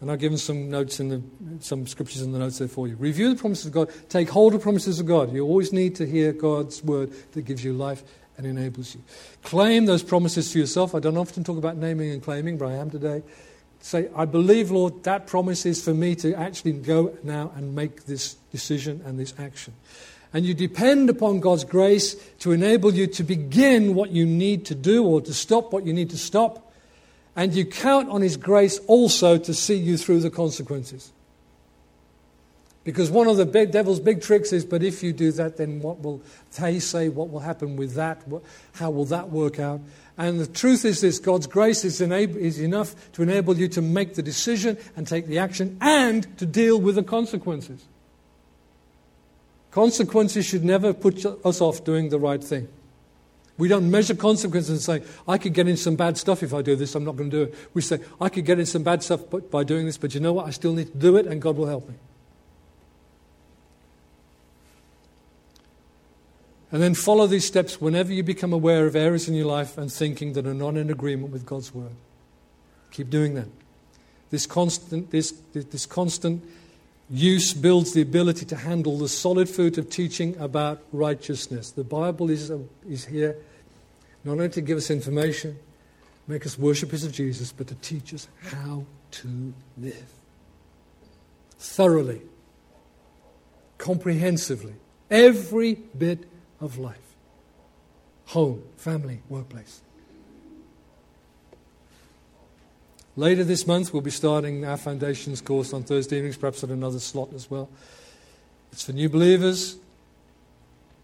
And 0.00 0.10
I've 0.10 0.18
given 0.18 0.38
some 0.38 0.70
notes 0.70 1.00
in 1.00 1.08
the, 1.08 1.22
some 1.60 1.86
scriptures 1.86 2.22
in 2.22 2.32
the 2.32 2.38
notes 2.38 2.58
there 2.58 2.68
for 2.68 2.86
you. 2.86 2.96
Review 2.96 3.32
the 3.32 3.40
promises 3.40 3.66
of 3.66 3.72
God. 3.72 3.90
Take 4.08 4.28
hold 4.28 4.54
of 4.54 4.60
promises 4.60 5.00
of 5.00 5.06
God. 5.06 5.32
You 5.32 5.44
always 5.44 5.72
need 5.72 5.94
to 5.96 6.06
hear 6.06 6.32
God's 6.32 6.82
word 6.82 7.12
that 7.32 7.42
gives 7.42 7.64
you 7.64 7.72
life 7.72 8.02
and 8.36 8.46
enables 8.46 8.94
you. 8.94 9.02
Claim 9.42 9.86
those 9.86 10.02
promises 10.02 10.52
to 10.52 10.58
yourself. 10.58 10.94
I 10.94 11.00
don't 11.00 11.16
often 11.16 11.44
talk 11.44 11.56
about 11.56 11.76
naming 11.76 12.10
and 12.10 12.22
claiming, 12.22 12.58
but 12.58 12.66
I 12.66 12.74
am 12.74 12.90
today. 12.90 13.22
Say, 13.80 14.08
I 14.16 14.24
believe, 14.24 14.70
Lord, 14.70 15.04
that 15.04 15.26
promise 15.26 15.66
is 15.66 15.84
for 15.84 15.94
me 15.94 16.14
to 16.16 16.34
actually 16.34 16.72
go 16.72 17.16
now 17.22 17.52
and 17.54 17.74
make 17.74 18.04
this 18.04 18.34
decision 18.50 19.02
and 19.04 19.18
this 19.18 19.34
action. 19.38 19.74
And 20.32 20.44
you 20.44 20.52
depend 20.52 21.10
upon 21.10 21.40
God's 21.40 21.64
grace 21.64 22.14
to 22.40 22.50
enable 22.52 22.92
you 22.92 23.06
to 23.06 23.22
begin 23.22 23.94
what 23.94 24.10
you 24.10 24.26
need 24.26 24.66
to 24.66 24.74
do 24.74 25.04
or 25.04 25.20
to 25.20 25.32
stop 25.32 25.72
what 25.72 25.86
you 25.86 25.92
need 25.92 26.10
to 26.10 26.18
stop 26.18 26.72
and 27.36 27.54
you 27.54 27.64
count 27.64 28.08
on 28.08 28.22
His 28.22 28.36
grace 28.36 28.78
also 28.86 29.38
to 29.38 29.54
see 29.54 29.76
you 29.76 29.96
through 29.96 30.20
the 30.20 30.30
consequences. 30.30 31.12
Because 32.84 33.10
one 33.10 33.28
of 33.28 33.38
the 33.38 33.46
big, 33.46 33.70
devil's 33.70 33.98
big 33.98 34.20
tricks 34.20 34.52
is, 34.52 34.64
but 34.64 34.82
if 34.82 35.02
you 35.02 35.14
do 35.14 35.32
that, 35.32 35.56
then 35.56 35.80
what 35.80 36.02
will 36.02 36.20
they 36.60 36.78
say? 36.78 37.08
What 37.08 37.30
will 37.30 37.40
happen 37.40 37.76
with 37.76 37.94
that? 37.94 38.22
How 38.74 38.90
will 38.90 39.06
that 39.06 39.30
work 39.30 39.58
out? 39.58 39.80
And 40.18 40.38
the 40.38 40.46
truth 40.46 40.84
is 40.84 41.00
this 41.00 41.18
God's 41.18 41.46
grace 41.46 41.84
is, 41.84 42.00
enable, 42.02 42.36
is 42.36 42.60
enough 42.60 42.94
to 43.12 43.22
enable 43.22 43.56
you 43.56 43.68
to 43.68 43.82
make 43.82 44.14
the 44.14 44.22
decision 44.22 44.76
and 44.96 45.06
take 45.06 45.26
the 45.26 45.38
action 45.38 45.78
and 45.80 46.36
to 46.38 46.44
deal 46.44 46.78
with 46.78 46.96
the 46.96 47.02
consequences. 47.02 47.84
Consequences 49.70 50.44
should 50.44 50.62
never 50.62 50.92
put 50.92 51.24
us 51.24 51.60
off 51.60 51.84
doing 51.84 52.10
the 52.10 52.18
right 52.18 52.44
thing. 52.44 52.68
We 53.56 53.68
don't 53.68 53.88
measure 53.90 54.14
consequences 54.14 54.70
and 54.70 54.80
say, 54.80 55.08
I 55.28 55.38
could 55.38 55.54
get 55.54 55.68
in 55.68 55.76
some 55.76 55.94
bad 55.94 56.18
stuff 56.18 56.42
if 56.42 56.52
I 56.52 56.62
do 56.62 56.74
this, 56.74 56.94
I'm 56.94 57.04
not 57.04 57.16
going 57.16 57.30
to 57.30 57.36
do 57.36 57.42
it. 57.44 57.54
We 57.72 57.82
say, 57.82 58.00
I 58.20 58.28
could 58.28 58.44
get 58.44 58.58
in 58.58 58.66
some 58.66 58.82
bad 58.82 59.02
stuff 59.02 59.22
by 59.50 59.62
doing 59.62 59.86
this, 59.86 59.96
but 59.96 60.14
you 60.14 60.20
know 60.20 60.32
what? 60.32 60.46
I 60.46 60.50
still 60.50 60.72
need 60.72 60.92
to 60.92 60.98
do 60.98 61.16
it 61.16 61.26
and 61.26 61.40
God 61.40 61.56
will 61.56 61.66
help 61.66 61.88
me. 61.88 61.94
And 66.72 66.82
then 66.82 66.94
follow 66.94 67.28
these 67.28 67.44
steps 67.44 67.80
whenever 67.80 68.12
you 68.12 68.24
become 68.24 68.52
aware 68.52 68.86
of 68.86 68.96
areas 68.96 69.28
in 69.28 69.34
your 69.34 69.46
life 69.46 69.78
and 69.78 69.92
thinking 69.92 70.32
that 70.32 70.44
are 70.44 70.54
not 70.54 70.76
in 70.76 70.90
agreement 70.90 71.32
with 71.32 71.46
God's 71.46 71.72
word. 71.72 71.94
Keep 72.90 73.10
doing 73.10 73.34
that. 73.34 73.46
This 74.30 74.46
constant, 74.46 75.12
this, 75.12 75.32
this 75.52 75.86
constant 75.86 76.42
use 77.10 77.52
builds 77.52 77.92
the 77.92 78.02
ability 78.02 78.46
to 78.46 78.56
handle 78.56 78.98
the 78.98 79.08
solid 79.08 79.48
food 79.48 79.78
of 79.78 79.90
teaching 79.90 80.36
about 80.38 80.82
righteousness. 80.92 81.70
The 81.70 81.84
Bible 81.84 82.30
is, 82.30 82.50
uh, 82.50 82.58
is 82.88 83.04
here 83.04 83.36
not 84.24 84.32
only 84.32 84.48
to 84.50 84.60
give 84.60 84.78
us 84.78 84.90
information, 84.90 85.58
make 86.26 86.46
us 86.46 86.58
worshippers 86.58 87.04
of 87.04 87.12
Jesus, 87.12 87.52
but 87.52 87.66
to 87.68 87.74
teach 87.76 88.14
us 88.14 88.28
how 88.40 88.86
to 89.10 89.52
live 89.76 90.10
thoroughly, 91.58 92.22
comprehensively, 93.78 94.74
every 95.10 95.74
bit 95.74 96.24
of 96.60 96.78
life 96.78 96.98
home, 98.26 98.62
family, 98.76 99.20
workplace. 99.28 99.82
Later 103.16 103.44
this 103.44 103.66
month, 103.66 103.92
we'll 103.92 104.02
be 104.02 104.10
starting 104.10 104.64
our 104.64 104.76
foundations 104.76 105.40
course 105.40 105.72
on 105.72 105.84
Thursday 105.84 106.16
evenings, 106.16 106.36
perhaps 106.36 106.64
at 106.64 106.70
another 106.70 106.98
slot 106.98 107.32
as 107.32 107.48
well. 107.48 107.68
It's 108.72 108.84
for 108.84 108.92
new 108.92 109.08
believers, 109.08 109.76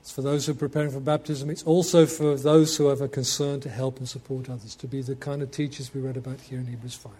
it's 0.00 0.10
for 0.10 0.22
those 0.22 0.46
who 0.46 0.52
are 0.52 0.56
preparing 0.56 0.90
for 0.90 0.98
baptism, 0.98 1.50
it's 1.50 1.62
also 1.62 2.06
for 2.06 2.34
those 2.34 2.76
who 2.76 2.88
have 2.88 3.00
a 3.00 3.06
concern 3.06 3.60
to 3.60 3.68
help 3.68 3.98
and 3.98 4.08
support 4.08 4.50
others, 4.50 4.74
to 4.76 4.88
be 4.88 5.02
the 5.02 5.14
kind 5.14 5.40
of 5.40 5.52
teachers 5.52 5.94
we 5.94 6.00
read 6.00 6.16
about 6.16 6.40
here 6.40 6.58
in 6.58 6.66
Hebrews 6.66 6.94
5. 6.94 7.12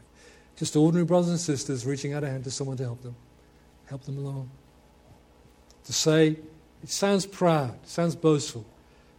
Just 0.57 0.75
ordinary 0.75 1.07
brothers 1.07 1.31
and 1.31 1.39
sisters 1.39 1.87
reaching 1.87 2.13
out 2.13 2.25
a 2.25 2.29
hand 2.29 2.43
to 2.45 2.51
someone 2.51 2.77
to 2.79 2.83
help 2.83 3.03
them, 3.03 3.15
help 3.87 4.03
them 4.03 4.19
along. 4.19 4.51
To 5.85 5.93
say, 5.93 6.37
it 6.83 6.89
sounds 6.89 7.27
proud, 7.27 7.75
it 7.83 7.89
sounds 7.89 8.17
boastful. 8.17 8.67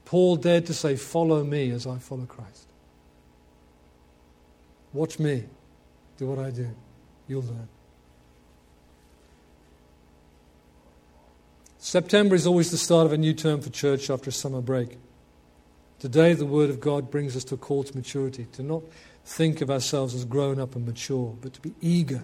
Paul 0.03 0.35
dared 0.35 0.65
to 0.65 0.73
say, 0.73 0.97
Follow 0.97 1.43
me 1.45 1.71
as 1.71 1.87
I 1.87 1.97
follow 1.97 2.25
Christ. 2.25 2.67
Watch 4.91 5.17
me. 5.17 5.45
Do 6.21 6.27
what 6.27 6.37
I 6.37 6.51
do. 6.51 6.69
You'll 7.27 7.41
learn. 7.41 7.67
September 11.79 12.35
is 12.35 12.45
always 12.45 12.69
the 12.69 12.77
start 12.77 13.07
of 13.07 13.11
a 13.11 13.17
new 13.17 13.33
term 13.33 13.59
for 13.59 13.71
church 13.71 14.11
after 14.11 14.29
a 14.29 14.31
summer 14.31 14.61
break. 14.61 14.99
Today, 15.97 16.35
the 16.35 16.45
Word 16.45 16.69
of 16.69 16.79
God 16.79 17.09
brings 17.09 17.35
us 17.35 17.43
to 17.45 17.55
a 17.55 17.57
call 17.57 17.83
to 17.85 17.97
maturity, 17.97 18.45
to 18.51 18.61
not 18.61 18.83
think 19.25 19.61
of 19.61 19.71
ourselves 19.71 20.13
as 20.13 20.23
grown 20.23 20.59
up 20.59 20.75
and 20.75 20.85
mature, 20.85 21.35
but 21.41 21.53
to 21.53 21.59
be 21.59 21.73
eager 21.81 22.21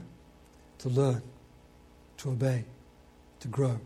to 0.78 0.90
learn, 0.90 1.24
to 2.18 2.30
obey, 2.30 2.66
to 3.40 3.48
grow 3.48 3.80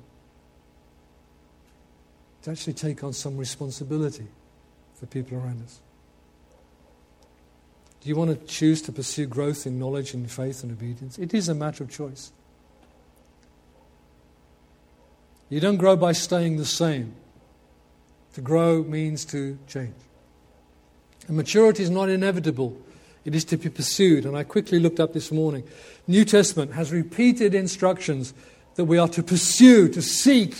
to 2.41 2.51
actually 2.51 2.73
take 2.73 3.01
on 3.01 3.13
some 3.13 3.37
responsibility 3.37 4.27
for 4.95 5.05
people 5.05 5.37
around 5.37 5.63
us. 5.63 5.79
Do 8.01 8.09
you 8.09 8.15
want 8.15 8.31
to 8.31 8.47
choose 8.47 8.81
to 8.83 8.91
pursue 8.91 9.27
growth 9.27 9.67
in 9.67 9.77
knowledge 9.77 10.13
and 10.13 10.29
faith 10.29 10.63
and 10.63 10.71
obedience? 10.71 11.19
It 11.19 11.33
is 11.33 11.47
a 11.49 11.55
matter 11.55 11.83
of 11.83 11.91
choice. 11.91 12.31
You 15.49 15.59
don't 15.59 15.77
grow 15.77 15.95
by 15.95 16.13
staying 16.13 16.57
the 16.57 16.65
same. 16.65 17.13
To 18.33 18.41
grow 18.41 18.83
means 18.83 19.25
to 19.25 19.59
change. 19.67 19.93
And 21.27 21.37
maturity 21.37 21.83
is 21.83 21.89
not 21.89 22.09
inevitable, 22.09 22.75
it 23.23 23.35
is 23.35 23.45
to 23.45 23.57
be 23.57 23.69
pursued. 23.69 24.25
And 24.25 24.35
I 24.35 24.43
quickly 24.43 24.79
looked 24.79 24.99
up 24.99 25.13
this 25.13 25.31
morning. 25.31 25.63
New 26.07 26.25
Testament 26.25 26.73
has 26.73 26.91
repeated 26.91 27.53
instructions 27.53 28.33
that 28.75 28.85
we 28.85 28.97
are 28.97 29.09
to 29.09 29.21
pursue, 29.21 29.89
to 29.89 30.01
seek, 30.01 30.55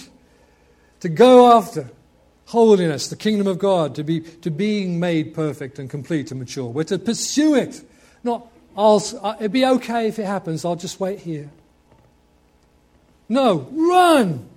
to 0.99 1.09
go 1.09 1.51
after 1.51 1.89
holiness, 2.51 3.07
the 3.07 3.15
kingdom 3.15 3.47
of 3.47 3.57
God, 3.57 3.95
to, 3.95 4.03
be, 4.03 4.19
to 4.19 4.51
being 4.51 4.99
made 4.99 5.33
perfect 5.33 5.79
and 5.79 5.89
complete 5.89 6.31
and 6.31 6.39
mature. 6.39 6.67
We're 6.67 6.83
to 6.83 6.99
pursue 6.99 7.55
it. 7.55 7.81
Not, 8.25 8.45
I'll, 8.75 9.01
uh, 9.21 9.35
it'd 9.39 9.53
be 9.53 9.65
okay 9.65 10.09
if 10.09 10.19
it 10.19 10.25
happens, 10.25 10.65
I'll 10.65 10.75
just 10.75 10.99
wait 10.99 11.19
here. 11.19 11.49
No, 13.29 13.69
run! 13.71 14.49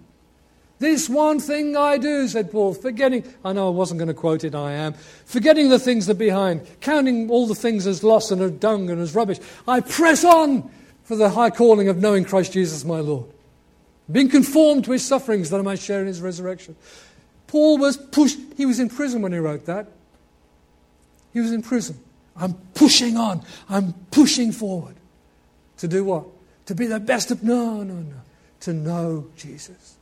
This 0.81 1.09
one 1.09 1.39
thing 1.39 1.77
I 1.77 1.97
do, 1.97 2.27
said 2.27 2.51
Paul, 2.51 2.75
forgetting, 2.75 3.33
I 3.45 3.53
know 3.53 3.69
I 3.69 3.71
wasn't 3.71 3.99
going 3.99 4.09
to 4.09 4.15
quote 4.15 4.43
it, 4.43 4.57
I 4.57 4.73
am, 4.73 4.95
forgetting 5.25 5.69
the 5.69 5.79
things 5.79 6.07
that 6.07 6.17
are 6.17 6.19
behind, 6.19 6.67
counting 6.81 7.31
all 7.31 7.47
the 7.47 7.55
things 7.55 7.87
as 7.87 8.03
loss 8.03 8.33
and 8.33 8.43
as 8.43 8.51
dung 8.51 8.91
and 8.91 9.01
as 9.01 9.15
rubbish. 9.15 9.39
I 9.69 9.79
press 9.79 10.25
on 10.25 10.69
for 11.05 11.15
the 11.15 11.31
high 11.31 11.51
calling 11.51 11.89
of 11.89 11.99
knowing 11.99 12.25
Christ 12.25 12.55
Jesus 12.55 12.85
my 12.85 12.99
Lord 12.99 13.27
being 14.11 14.29
conformed 14.29 14.85
to 14.85 14.93
his 14.93 15.05
sufferings 15.05 15.51
that 15.51 15.59
I 15.59 15.63
might 15.63 15.79
share 15.79 16.01
in 16.01 16.07
his 16.07 16.21
resurrection. 16.21 16.77
Paul 17.55 17.79
was 17.79 17.97
pushed, 17.97 18.41
he 18.57 18.67
was 18.67 18.81
in 18.81 18.89
prison 18.89 19.23
when 19.23 19.31
he 19.31 19.39
wrote 19.39 19.67
that. 19.67 19.87
He 21.33 21.39
was 21.39 21.53
in 21.53 21.63
prison. 21.63 22.01
I'm 22.35 22.55
pushing 22.75 23.17
on, 23.17 23.45
I'm 23.69 23.93
pushing 24.11 24.51
forward. 24.51 24.97
To 25.77 25.87
do 25.87 26.03
what? 26.03 26.25
To 26.67 26.75
be 26.75 26.87
the 26.87 26.99
best 26.99 27.31
of, 27.31 27.45
no, 27.45 27.85
no, 27.85 27.95
no. 27.95 28.17
To 28.63 28.73
know 28.73 29.29
Jesus, 29.37 29.95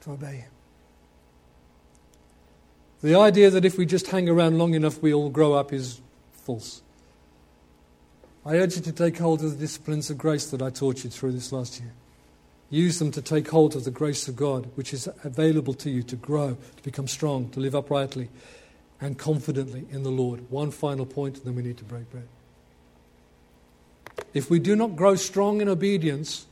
to 0.00 0.12
obey 0.12 0.36
him. 0.36 0.50
The 3.02 3.14
idea 3.16 3.50
that 3.50 3.66
if 3.66 3.76
we 3.76 3.84
just 3.84 4.06
hang 4.06 4.26
around 4.26 4.56
long 4.56 4.72
enough, 4.72 5.02
we 5.02 5.12
all 5.12 5.28
grow 5.28 5.52
up 5.52 5.70
is 5.70 6.00
false. 6.32 6.80
I 8.46 8.56
urge 8.56 8.76
you 8.76 8.82
to 8.84 8.92
take 8.92 9.18
hold 9.18 9.44
of 9.44 9.50
the 9.50 9.58
disciplines 9.58 10.08
of 10.08 10.16
grace 10.16 10.50
that 10.50 10.62
I 10.62 10.70
taught 10.70 11.04
you 11.04 11.10
through 11.10 11.32
this 11.32 11.52
last 11.52 11.78
year. 11.78 11.92
Use 12.74 12.98
them 12.98 13.12
to 13.12 13.22
take 13.22 13.48
hold 13.50 13.76
of 13.76 13.84
the 13.84 13.92
grace 13.92 14.26
of 14.26 14.34
God, 14.34 14.68
which 14.74 14.92
is 14.92 15.08
available 15.22 15.74
to 15.74 15.88
you 15.88 16.02
to 16.02 16.16
grow, 16.16 16.56
to 16.76 16.82
become 16.82 17.06
strong, 17.06 17.48
to 17.50 17.60
live 17.60 17.72
uprightly 17.72 18.28
and 19.00 19.16
confidently 19.16 19.86
in 19.92 20.02
the 20.02 20.10
Lord. 20.10 20.50
One 20.50 20.72
final 20.72 21.06
point, 21.06 21.36
and 21.36 21.44
then 21.44 21.54
we 21.54 21.62
need 21.62 21.78
to 21.78 21.84
break 21.84 22.10
bread. 22.10 22.26
If 24.34 24.50
we 24.50 24.58
do 24.58 24.74
not 24.74 24.96
grow 24.96 25.14
strong 25.14 25.60
in 25.60 25.68
obedience, 25.68 26.46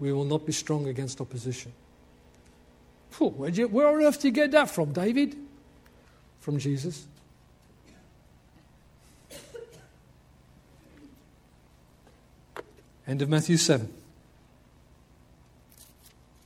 we 0.00 0.12
will 0.12 0.24
not 0.24 0.46
be 0.46 0.52
strong 0.52 0.88
against 0.88 1.20
opposition. 1.20 1.72
Where, 3.20 3.50
you, 3.50 3.68
where 3.68 3.86
on 3.86 4.02
earth 4.02 4.20
do 4.20 4.26
you 4.26 4.34
get 4.34 4.50
that 4.50 4.68
from, 4.68 4.92
David? 4.92 5.36
From 6.40 6.58
Jesus. 6.58 7.06
End 13.06 13.22
of 13.22 13.28
Matthew 13.28 13.58
7. 13.58 14.03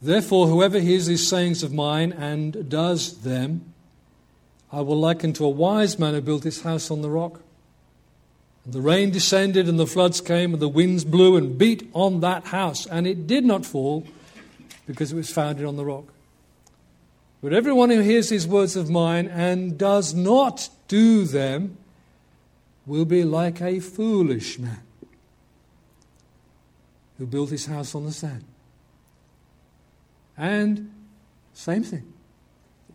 Therefore, 0.00 0.46
whoever 0.46 0.78
hears 0.78 1.06
these 1.06 1.26
sayings 1.26 1.62
of 1.62 1.72
mine 1.72 2.12
and 2.12 2.68
does 2.68 3.22
them, 3.22 3.72
I 4.70 4.80
will 4.80 4.98
liken 4.98 5.32
to 5.34 5.44
a 5.44 5.50
wise 5.50 5.98
man 5.98 6.14
who 6.14 6.20
built 6.20 6.44
his 6.44 6.62
house 6.62 6.90
on 6.90 7.02
the 7.02 7.10
rock. 7.10 7.40
And 8.64 8.74
the 8.74 8.80
rain 8.80 9.10
descended, 9.10 9.68
and 9.68 9.78
the 9.78 9.86
floods 9.86 10.20
came, 10.20 10.52
and 10.52 10.62
the 10.62 10.68
winds 10.68 11.04
blew 11.04 11.36
and 11.36 11.58
beat 11.58 11.88
on 11.94 12.20
that 12.20 12.44
house, 12.44 12.86
and 12.86 13.06
it 13.06 13.26
did 13.26 13.44
not 13.44 13.66
fall 13.66 14.06
because 14.86 15.12
it 15.12 15.16
was 15.16 15.32
founded 15.32 15.64
on 15.66 15.76
the 15.76 15.84
rock. 15.84 16.04
But 17.42 17.52
everyone 17.52 17.90
who 17.90 18.00
hears 18.00 18.28
these 18.28 18.46
words 18.46 18.76
of 18.76 18.90
mine 18.90 19.26
and 19.28 19.78
does 19.78 20.14
not 20.14 20.68
do 20.88 21.24
them 21.24 21.76
will 22.86 23.04
be 23.04 23.22
like 23.22 23.60
a 23.60 23.80
foolish 23.80 24.58
man 24.58 24.80
who 27.18 27.26
built 27.26 27.50
his 27.50 27.66
house 27.66 27.94
on 27.94 28.04
the 28.04 28.12
sand. 28.12 28.44
And 30.38 30.92
same 31.52 31.82
thing. 31.82 32.12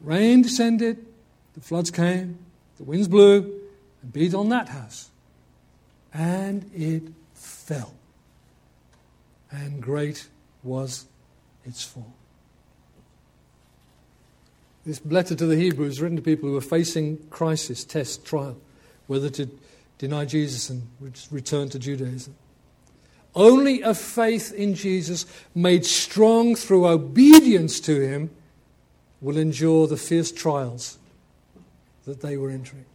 Rain 0.01 0.41
descended, 0.41 1.05
the 1.53 1.61
floods 1.61 1.91
came, 1.91 2.39
the 2.77 2.83
winds 2.83 3.07
blew 3.07 3.61
and 4.01 4.13
beat 4.13 4.33
on 4.33 4.49
that 4.49 4.69
house. 4.69 5.09
And 6.13 6.69
it 6.73 7.03
fell. 7.33 7.93
And 9.51 9.81
great 9.81 10.27
was 10.63 11.05
its 11.65 11.83
fall. 11.83 12.13
This 14.85 15.01
letter 15.05 15.35
to 15.35 15.45
the 15.45 15.55
Hebrews, 15.55 16.01
written 16.01 16.17
to 16.17 16.23
people 16.23 16.49
who 16.49 16.55
were 16.55 16.61
facing 16.61 17.17
crisis, 17.29 17.83
test, 17.83 18.25
trial, 18.25 18.57
whether 19.07 19.29
to 19.29 19.49
deny 19.97 20.25
Jesus 20.25 20.69
and 20.69 20.87
return 21.31 21.69
to 21.69 21.79
Judaism. 21.79 22.35
Only 23.35 23.81
a 23.81 23.93
faith 23.93 24.53
in 24.53 24.75
Jesus, 24.75 25.25
made 25.55 25.85
strong 25.85 26.55
through 26.55 26.87
obedience 26.87 27.79
to 27.81 27.99
him, 27.99 28.29
will 29.21 29.37
endure 29.37 29.87
the 29.87 29.97
fierce 29.97 30.31
trials 30.31 30.99
that 32.05 32.21
they 32.21 32.37
were 32.37 32.49
entering. 32.49 32.85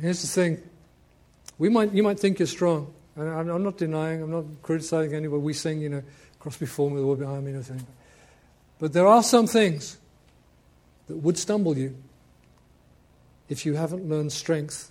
Here's 0.00 0.22
the 0.22 0.28
thing 0.28 0.62
we 1.58 1.68
might, 1.68 1.92
you 1.92 2.02
might 2.02 2.18
think 2.18 2.38
you're 2.38 2.46
strong. 2.46 2.92
And 3.16 3.28
I'm, 3.28 3.48
I'm 3.48 3.62
not 3.62 3.76
denying, 3.76 4.22
I'm 4.22 4.30
not 4.30 4.44
criticizing 4.62 5.14
anyone. 5.14 5.42
We 5.42 5.52
sing, 5.52 5.80
you 5.80 5.88
know, 5.88 6.02
cross 6.40 6.56
before 6.56 6.90
me, 6.90 6.96
the 6.96 7.06
world 7.06 7.20
behind 7.20 7.44
me, 7.44 7.52
nothing. 7.52 7.86
But 8.80 8.92
there 8.92 9.06
are 9.06 9.22
some 9.22 9.46
things 9.46 9.98
that 11.06 11.16
would 11.18 11.38
stumble 11.38 11.78
you 11.78 11.94
if 13.48 13.64
you 13.64 13.74
haven't 13.74 14.08
learned 14.08 14.32
strength 14.32 14.90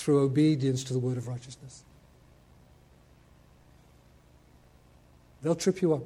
through 0.00 0.20
obedience 0.20 0.84
to 0.84 0.92
the 0.92 0.98
word 0.98 1.16
of 1.16 1.28
righteousness. 1.28 1.84
They'll 5.42 5.54
trip 5.54 5.82
you 5.82 5.94
up 5.94 6.02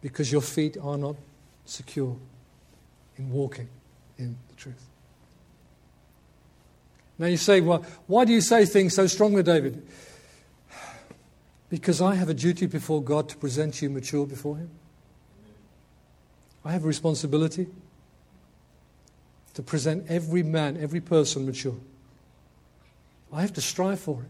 because 0.00 0.30
your 0.30 0.42
feet 0.42 0.76
are 0.82 0.98
not 0.98 1.16
secure 1.64 2.16
in 3.16 3.30
walking 3.30 3.68
in 4.18 4.36
the 4.48 4.54
truth. 4.54 4.86
Now 7.18 7.26
you 7.26 7.36
say, 7.36 7.60
well, 7.60 7.84
why 8.06 8.24
do 8.24 8.32
you 8.32 8.40
say 8.40 8.64
things 8.64 8.94
so 8.94 9.06
strongly, 9.06 9.42
David? 9.42 9.86
Because 11.70 12.00
I 12.00 12.14
have 12.14 12.28
a 12.28 12.34
duty 12.34 12.66
before 12.66 13.02
God 13.02 13.28
to 13.30 13.36
present 13.36 13.80
you 13.80 13.88
mature 13.88 14.26
before 14.26 14.56
Him. 14.56 14.70
I 16.64 16.72
have 16.72 16.84
a 16.84 16.88
responsibility 16.88 17.66
to 19.54 19.62
present 19.62 20.06
every 20.08 20.42
man, 20.42 20.76
every 20.76 21.00
person 21.00 21.46
mature. 21.46 21.76
I 23.34 23.40
have 23.40 23.52
to 23.54 23.60
strive 23.60 23.98
for 23.98 24.22
it. 24.22 24.28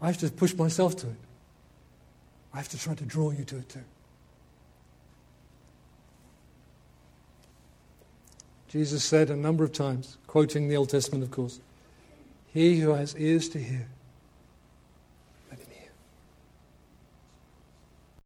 I 0.00 0.06
have 0.06 0.18
to 0.18 0.30
push 0.30 0.54
myself 0.54 0.96
to 0.96 1.08
it. 1.08 1.16
I 2.54 2.56
have 2.56 2.68
to 2.70 2.78
try 2.78 2.94
to 2.94 3.04
draw 3.04 3.30
you 3.30 3.44
to 3.44 3.58
it 3.58 3.68
too. 3.68 3.84
Jesus 8.68 9.04
said 9.04 9.28
a 9.28 9.36
number 9.36 9.62
of 9.64 9.72
times, 9.72 10.16
quoting 10.26 10.68
the 10.68 10.76
Old 10.76 10.88
Testament, 10.88 11.22
of 11.22 11.30
course, 11.30 11.60
He 12.46 12.80
who 12.80 12.94
has 12.94 13.14
ears 13.16 13.50
to 13.50 13.58
hear, 13.58 13.86